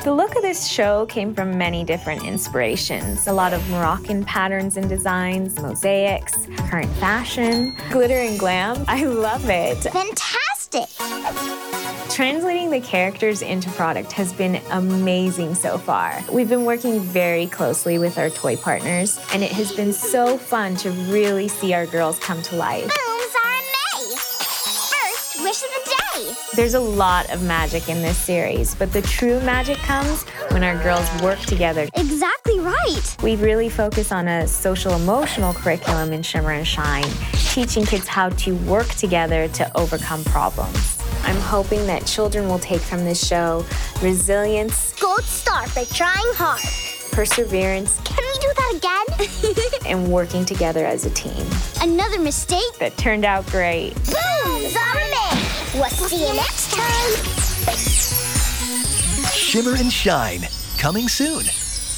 The 0.04 0.12
look 0.14 0.36
of 0.36 0.42
this 0.42 0.68
show 0.68 1.04
came 1.06 1.34
from 1.34 1.58
many 1.58 1.82
different 1.82 2.24
inspirations. 2.24 3.26
A 3.26 3.32
lot 3.32 3.52
of 3.52 3.68
Moroccan 3.68 4.24
patterns 4.24 4.76
and 4.76 4.88
designs, 4.88 5.60
mosaics, 5.60 6.46
current 6.70 6.92
fashion, 6.98 7.76
glitter 7.90 8.18
and 8.18 8.38
glam. 8.38 8.84
I 8.86 9.04
love 9.04 9.50
it. 9.50 9.78
Fantastic. 9.78 10.55
Translating 12.10 12.70
the 12.70 12.80
characters 12.80 13.42
into 13.42 13.68
product 13.70 14.10
has 14.12 14.32
been 14.32 14.60
amazing 14.70 15.54
so 15.54 15.76
far. 15.76 16.22
We've 16.32 16.48
been 16.48 16.64
working 16.64 17.00
very 17.00 17.46
closely 17.46 17.98
with 17.98 18.16
our 18.16 18.30
toy 18.30 18.56
partners, 18.56 19.18
and 19.32 19.42
it 19.42 19.52
has 19.52 19.72
been 19.72 19.92
so 19.92 20.38
fun 20.38 20.76
to 20.76 20.90
really 20.90 21.48
see 21.48 21.74
our 21.74 21.84
girls 21.84 22.18
come 22.18 22.40
to 22.42 22.56
life. 22.56 22.84
Boom, 22.84 23.20
Zahramay. 23.28 24.18
First 24.90 25.42
wish 25.42 25.62
of 25.62 25.70
the 25.70 25.94
day. 26.14 26.34
There's 26.54 26.72
a 26.72 26.80
lot 26.80 27.28
of 27.30 27.42
magic 27.42 27.90
in 27.90 28.00
this 28.00 28.16
series, 28.16 28.74
but 28.74 28.92
the 28.94 29.02
true 29.02 29.38
magic 29.40 29.76
comes 29.78 30.22
when 30.52 30.64
our 30.64 30.82
girls 30.82 31.06
work 31.22 31.38
together. 31.40 31.86
Exactly 31.94 32.60
right. 32.60 33.16
We 33.22 33.36
really 33.36 33.68
focus 33.68 34.10
on 34.10 34.26
a 34.26 34.46
social 34.46 34.94
emotional 34.94 35.52
curriculum 35.52 36.14
in 36.14 36.22
Shimmer 36.22 36.52
and 36.52 36.66
Shine, 36.66 37.04
teaching 37.56 37.86
kids 37.86 38.06
how 38.06 38.28
to 38.28 38.54
work 38.66 38.86
together 38.96 39.48
to 39.48 39.64
overcome 39.78 40.22
problems. 40.24 40.98
I'm 41.22 41.36
hoping 41.36 41.86
that 41.86 42.04
children 42.04 42.48
will 42.48 42.58
take 42.58 42.82
from 42.82 43.02
this 43.02 43.26
show 43.26 43.64
resilience, 44.02 44.92
Gold 45.00 45.22
star 45.22 45.66
for 45.66 45.82
trying 45.94 46.34
hard. 46.34 46.60
perseverance, 47.12 47.98
Can 48.04 48.22
we 48.22 48.38
do 48.40 48.52
that 48.56 48.72
again? 48.76 49.86
and 49.86 50.12
working 50.12 50.44
together 50.44 50.84
as 50.84 51.06
a 51.06 51.10
team. 51.10 51.46
Another 51.80 52.20
mistake? 52.20 52.76
That 52.78 52.94
turned 52.98 53.24
out 53.24 53.46
great. 53.46 53.94
Boom, 54.04 54.60
Zahramay. 54.68 55.80
We'll 55.80 55.88
see 55.88 56.28
you 56.28 56.34
next 56.34 56.74
time. 56.74 57.10
Shimmer 59.32 59.76
and 59.76 59.90
Shine, 59.90 60.42
coming 60.76 61.08
soon 61.08 61.44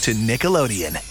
to 0.03 0.13
Nickelodeon. 0.15 1.08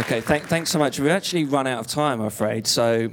Okay, 0.00 0.22
thank, 0.22 0.44
thanks 0.44 0.70
so 0.70 0.78
much. 0.78 0.98
We've 0.98 1.10
actually 1.10 1.44
run 1.44 1.66
out 1.66 1.78
of 1.78 1.86
time, 1.86 2.22
I'm 2.22 2.26
afraid. 2.26 2.66
So, 2.66 3.10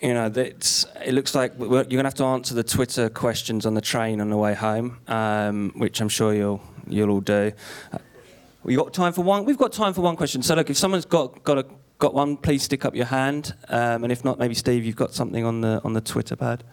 you 0.00 0.14
know, 0.14 0.32
it 0.34 0.86
looks 1.08 1.34
like 1.34 1.52
you're 1.58 1.68
going 1.68 1.88
to 1.88 2.04
have 2.04 2.14
to 2.14 2.24
answer 2.24 2.54
the 2.54 2.64
Twitter 2.64 3.10
questions 3.10 3.66
on 3.66 3.74
the 3.74 3.82
train 3.82 4.18
on 4.18 4.30
the 4.30 4.38
way 4.38 4.54
home, 4.54 4.96
um, 5.08 5.72
which 5.76 6.00
I'm 6.00 6.08
sure 6.08 6.32
you'll 6.32 6.62
you'll 6.88 7.10
all 7.10 7.20
do. 7.20 7.52
We 8.64 8.76
got 8.76 8.94
time 8.94 9.12
for 9.12 9.20
one. 9.20 9.44
We've 9.44 9.58
got 9.58 9.74
time 9.74 9.92
for 9.92 10.00
one 10.00 10.16
question. 10.16 10.42
So, 10.42 10.54
look, 10.54 10.70
if 10.70 10.78
someone's 10.78 11.04
got 11.04 11.44
got 11.44 11.58
a, 11.58 11.66
got 11.98 12.14
one, 12.14 12.38
please 12.38 12.62
stick 12.62 12.86
up 12.86 12.94
your 12.94 13.06
hand. 13.06 13.54
Um, 13.68 14.02
and 14.02 14.10
if 14.10 14.24
not, 14.24 14.38
maybe 14.38 14.54
Steve, 14.54 14.86
you've 14.86 14.96
got 14.96 15.12
something 15.12 15.44
on 15.44 15.60
the 15.60 15.82
on 15.84 15.92
the 15.92 16.00
Twitter 16.00 16.34
pad. 16.34 16.64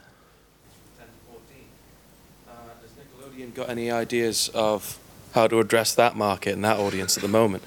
Uh 2.47 2.53
has 2.81 2.91
Nickelodeon 2.93 3.53
got 3.53 3.69
any 3.69 3.91
ideas 3.91 4.49
of 4.53 4.97
how 5.33 5.47
to 5.47 5.59
address 5.59 5.93
that 5.95 6.15
market 6.15 6.53
and 6.53 6.63
that 6.63 6.77
audience 6.77 7.17
at 7.17 7.23
the 7.23 7.29
moment? 7.29 7.63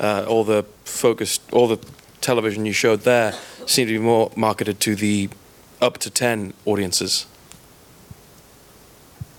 Uh, 0.00 0.24
all 0.28 0.44
the 0.44 0.64
focus, 0.84 1.40
all 1.52 1.68
the 1.68 1.78
television 2.20 2.64
you 2.64 2.72
showed 2.72 3.00
there 3.00 3.34
seemed 3.66 3.88
to 3.88 3.94
be 3.94 4.04
more 4.04 4.32
marketed 4.36 4.80
to 4.80 4.94
the 4.94 5.28
up 5.80 5.98
to 5.98 6.10
10 6.10 6.54
audiences. 6.64 7.26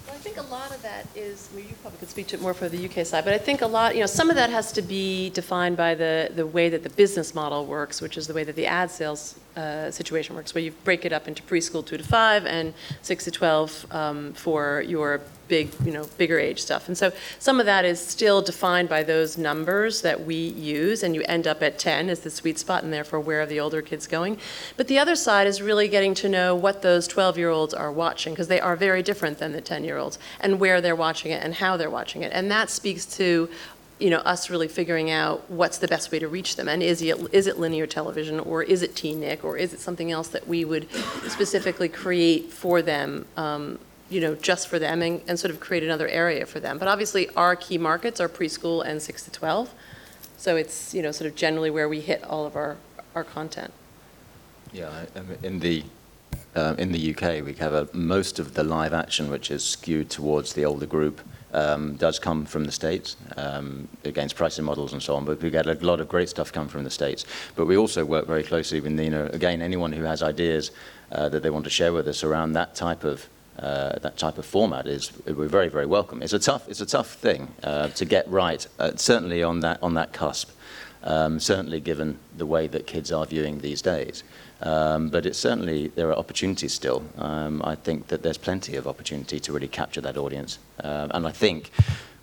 Well, 0.05 0.15
I 0.15 0.19
think 0.19 0.37
a 0.37 0.43
lot 0.43 0.69
of 0.71 0.81
that 0.83 1.07
is, 1.15 1.49
well, 1.53 1.63
you 1.63 1.73
probably 1.81 1.99
could 1.99 2.09
speak 2.09 2.27
to 2.27 2.35
it 2.35 2.41
more 2.41 2.53
for 2.53 2.69
the 2.69 2.85
UK 2.85 3.05
side, 3.05 3.25
but 3.25 3.33
I 3.33 3.37
think 3.37 3.61
a 3.61 3.67
lot, 3.67 3.95
you 3.95 4.01
know, 4.01 4.05
some 4.05 4.29
of 4.29 4.35
that 4.35 4.49
has 4.51 4.71
to 4.73 4.81
be 4.81 5.31
defined 5.31 5.77
by 5.77 5.95
the, 5.95 6.31
the 6.35 6.45
way 6.45 6.69
that 6.69 6.83
the 6.83 6.89
business 6.91 7.33
model 7.33 7.65
works, 7.65 8.01
which 8.01 8.17
is 8.17 8.27
the 8.27 8.33
way 8.33 8.43
that 8.43 8.55
the 8.55 8.67
ad 8.67 8.91
sales 8.91 9.39
uh, 9.55 9.89
situation 9.89 10.35
works, 10.35 10.53
where 10.53 10.63
you 10.63 10.71
break 10.83 11.05
it 11.05 11.13
up 11.13 11.27
into 11.27 11.41
preschool 11.43 11.83
two 11.85 11.97
to 11.97 12.03
five 12.03 12.45
and 12.45 12.73
six 13.01 13.23
to 13.23 13.31
12 13.31 13.87
um, 13.91 14.33
for 14.33 14.81
your 14.81 15.21
big, 15.47 15.69
you 15.83 15.91
know, 15.91 16.05
bigger 16.17 16.39
age 16.39 16.61
stuff. 16.61 16.87
And 16.87 16.97
so 16.97 17.11
some 17.39 17.59
of 17.59 17.65
that 17.65 17.85
is 17.85 17.99
still 17.99 18.41
defined 18.41 18.89
by 18.89 19.03
those 19.03 19.37
numbers 19.37 20.01
that 20.01 20.25
we 20.25 20.35
use, 20.35 21.03
and 21.03 21.15
you 21.15 21.23
end 21.23 21.47
up 21.47 21.61
at 21.61 21.79
10 21.79 22.09
as 22.09 22.21
the 22.21 22.29
sweet 22.29 22.59
spot, 22.59 22.83
and 22.83 22.91
therefore 22.91 23.19
where 23.19 23.41
are 23.41 23.45
the 23.45 23.59
older 23.59 23.81
kids 23.81 24.07
going? 24.07 24.37
But 24.77 24.87
the 24.87 24.99
other 24.99 25.15
side 25.15 25.47
is 25.47 25.61
really 25.61 25.87
getting 25.87 26.13
to 26.15 26.29
know 26.29 26.55
what 26.55 26.81
those 26.81 27.07
12-year-olds 27.07 27.73
are 27.73 27.91
watching, 27.91 28.33
because 28.33 28.47
they 28.47 28.59
are 28.59 28.75
very 28.75 29.03
different 29.03 29.39
than 29.39 29.51
the 29.51 29.61
10-year-olds, 29.61 30.19
and 30.39 30.59
where 30.59 30.81
they're 30.81 30.95
watching 30.95 31.31
it 31.31 31.43
and 31.43 31.53
how 31.55 31.77
they're 31.77 31.89
watching 31.89 32.21
it. 32.21 32.31
And 32.33 32.49
that 32.51 32.69
speaks 32.69 33.05
to 33.17 33.49
you 33.97 34.09
know, 34.09 34.17
us 34.19 34.49
really 34.49 34.67
figuring 34.67 35.09
out 35.09 35.49
what's 35.49 35.77
the 35.77 35.87
best 35.87 36.11
way 36.11 36.19
to 36.19 36.27
reach 36.27 36.57
them, 36.57 36.67
and 36.67 36.83
is 36.83 37.01
it, 37.01 37.17
is 37.31 37.47
it 37.47 37.57
linear 37.59 37.87
television, 37.87 38.41
or 38.41 38.61
is 38.61 38.81
it 38.81 38.93
Teen 38.93 39.21
Nick, 39.21 39.45
or 39.45 39.55
is 39.57 39.73
it 39.73 39.79
something 39.79 40.11
else 40.11 40.27
that 40.29 40.45
we 40.47 40.65
would 40.65 40.91
specifically 41.29 41.87
create 41.87 42.51
for 42.51 42.81
them, 42.81 43.25
um, 43.37 43.79
you 44.09 44.21
know, 44.21 44.35
just 44.35 44.67
for 44.67 44.79
them, 44.79 45.01
and, 45.01 45.21
and 45.27 45.39
sort 45.39 45.51
of 45.51 45.59
create 45.59 45.83
another 45.83 46.07
area 46.07 46.45
for 46.45 46.59
them. 46.59 46.77
But 46.77 46.87
obviously, 46.87 47.29
our 47.35 47.55
key 47.55 47.77
markets 47.77 48.19
are 48.19 48.29
preschool 48.29 48.85
and 48.85 49.01
six 49.01 49.23
to 49.23 49.31
12, 49.31 49.71
so 50.37 50.55
it's, 50.55 50.93
you 50.93 51.01
know, 51.01 51.11
sort 51.11 51.29
of 51.29 51.35
generally 51.35 51.71
where 51.71 51.89
we 51.89 52.01
hit 52.01 52.23
all 52.23 52.45
of 52.45 52.55
our, 52.55 52.77
our 53.15 53.23
content. 53.23 53.73
Yeah, 54.71 55.05
in 55.41 55.59
the 55.59 55.83
uh, 56.55 56.75
in 56.77 56.91
the 56.91 57.13
UK, 57.13 57.43
we 57.45 57.53
have 57.53 57.73
a, 57.73 57.87
most 57.93 58.39
of 58.39 58.53
the 58.53 58.63
live 58.63 58.93
action, 58.93 59.29
which 59.29 59.51
is 59.51 59.63
skewed 59.63 60.09
towards 60.09 60.53
the 60.53 60.63
older 60.63 60.85
group, 60.85 61.19
um, 61.53 61.95
does 61.95 62.17
come 62.17 62.45
from 62.45 62.63
the 62.63 62.71
states 62.71 63.17
um, 63.37 63.87
against 64.03 64.35
pricing 64.35 64.63
models 64.63 64.93
and 64.93 65.01
so 65.01 65.15
on. 65.15 65.25
But 65.25 65.41
we 65.41 65.49
get 65.49 65.67
a 65.67 65.73
lot 65.73 65.99
of 65.99 66.07
great 66.07 66.29
stuff 66.29 66.51
come 66.51 66.67
from 66.67 66.83
the 66.83 66.89
states. 66.89 67.25
But 67.55 67.65
we 67.65 67.77
also 67.77 68.05
work 68.05 68.25
very 68.25 68.43
closely 68.43 68.79
with 68.79 68.91
Nina, 68.91 69.25
again 69.27 69.61
anyone 69.61 69.91
who 69.91 70.03
has 70.03 70.23
ideas 70.23 70.71
uh, 71.11 71.29
that 71.29 71.43
they 71.43 71.49
want 71.49 71.65
to 71.65 71.69
share 71.69 71.93
with 71.93 72.07
us 72.07 72.23
around 72.23 72.53
that 72.53 72.75
type 72.75 73.03
of. 73.03 73.27
Uh, 73.59 73.97
that 73.99 74.17
type 74.17 74.37
of 74.37 74.45
format 74.45 74.85
is 74.85 75.11
we're 75.25 75.47
very 75.47 75.69
very 75.69 75.85
welcome. 75.85 76.21
It's 76.21 76.33
a 76.33 76.39
tough 76.39 76.67
it's 76.67 76.81
a 76.81 76.85
tough 76.85 77.13
thing 77.13 77.47
uh, 77.63 77.87
to 77.89 78.05
get 78.05 78.29
right. 78.29 78.67
Uh, 78.79 78.91
certainly 78.95 79.43
on 79.43 79.61
that 79.61 79.81
on 79.81 79.93
that 79.93 80.11
cusp. 80.13 80.51
Um, 81.03 81.39
certainly 81.39 81.79
given 81.79 82.17
the 82.35 82.47
way 82.47 82.65
that 82.65 82.87
kids 82.87 83.11
are 83.11 83.27
viewing 83.27 83.59
these 83.59 83.79
days. 83.79 84.23
Um, 84.61 85.09
but 85.09 85.27
it's 85.27 85.37
certainly, 85.37 85.89
there 85.89 86.09
are 86.09 86.15
opportunities 86.15 86.73
still. 86.73 87.03
Um, 87.19 87.61
I 87.63 87.75
think 87.75 88.07
that 88.07 88.23
there's 88.23 88.39
plenty 88.39 88.75
of 88.75 88.87
opportunity 88.87 89.39
to 89.41 89.53
really 89.53 89.67
capture 89.67 90.01
that 90.01 90.17
audience. 90.17 90.57
Um, 90.83 91.11
and 91.13 91.27
I 91.27 91.31
think 91.31 91.69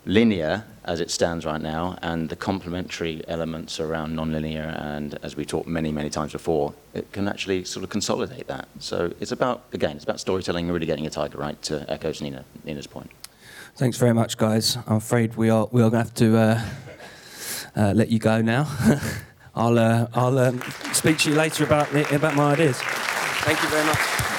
linear, 0.05 0.65
as 0.85 0.99
it 0.99 1.09
stands 1.09 1.45
right 1.45 1.61
now, 1.61 1.97
and 2.01 2.29
the 2.29 2.35
complementary 2.35 3.23
elements 3.27 3.79
around 3.79 4.15
non-linear, 4.15 4.75
and 4.77 5.17
as 5.23 5.35
we 5.35 5.45
talked 5.45 5.67
many, 5.67 5.91
many 5.91 6.09
times 6.09 6.33
before, 6.33 6.73
it 6.93 7.11
can 7.11 7.27
actually 7.27 7.63
sort 7.63 7.83
of 7.83 7.89
consolidate 7.89 8.47
that. 8.47 8.67
So 8.79 9.13
it's 9.19 9.31
about, 9.31 9.63
again, 9.71 9.95
it's 9.95 10.03
about 10.03 10.19
storytelling 10.19 10.65
and 10.65 10.73
really 10.73 10.85
getting 10.85 11.07
a 11.07 11.09
tiger 11.09 11.37
right 11.37 11.61
to 11.63 11.85
echo 11.89 12.11
Nina, 12.21 12.43
Nina's 12.65 12.87
point. 12.87 13.11
Thanks 13.75 13.97
very 13.97 14.13
much, 14.13 14.37
guys. 14.37 14.77
I'm 14.85 14.97
afraid 14.97 15.35
we 15.35 15.49
are 15.49 15.67
we 15.71 15.81
are 15.81 15.89
going 15.89 16.05
to 16.05 16.07
have 16.07 16.13
to 16.15 16.37
uh, 16.37 16.61
uh, 17.75 17.93
let 17.93 18.09
you 18.09 18.19
go 18.19 18.39
now. 18.39 18.67
I'll 19.55 19.79
uh, 19.79 20.07
I'll 20.13 20.37
um, 20.37 20.61
speak 20.91 21.17
to 21.19 21.31
you 21.31 21.35
later 21.35 21.63
about 21.63 21.89
the, 21.91 22.15
about 22.15 22.35
my 22.35 22.53
ideas. 22.53 22.77
Thank 22.79 23.63
you 23.63 23.69
very 23.69 23.85
much. 23.85 24.32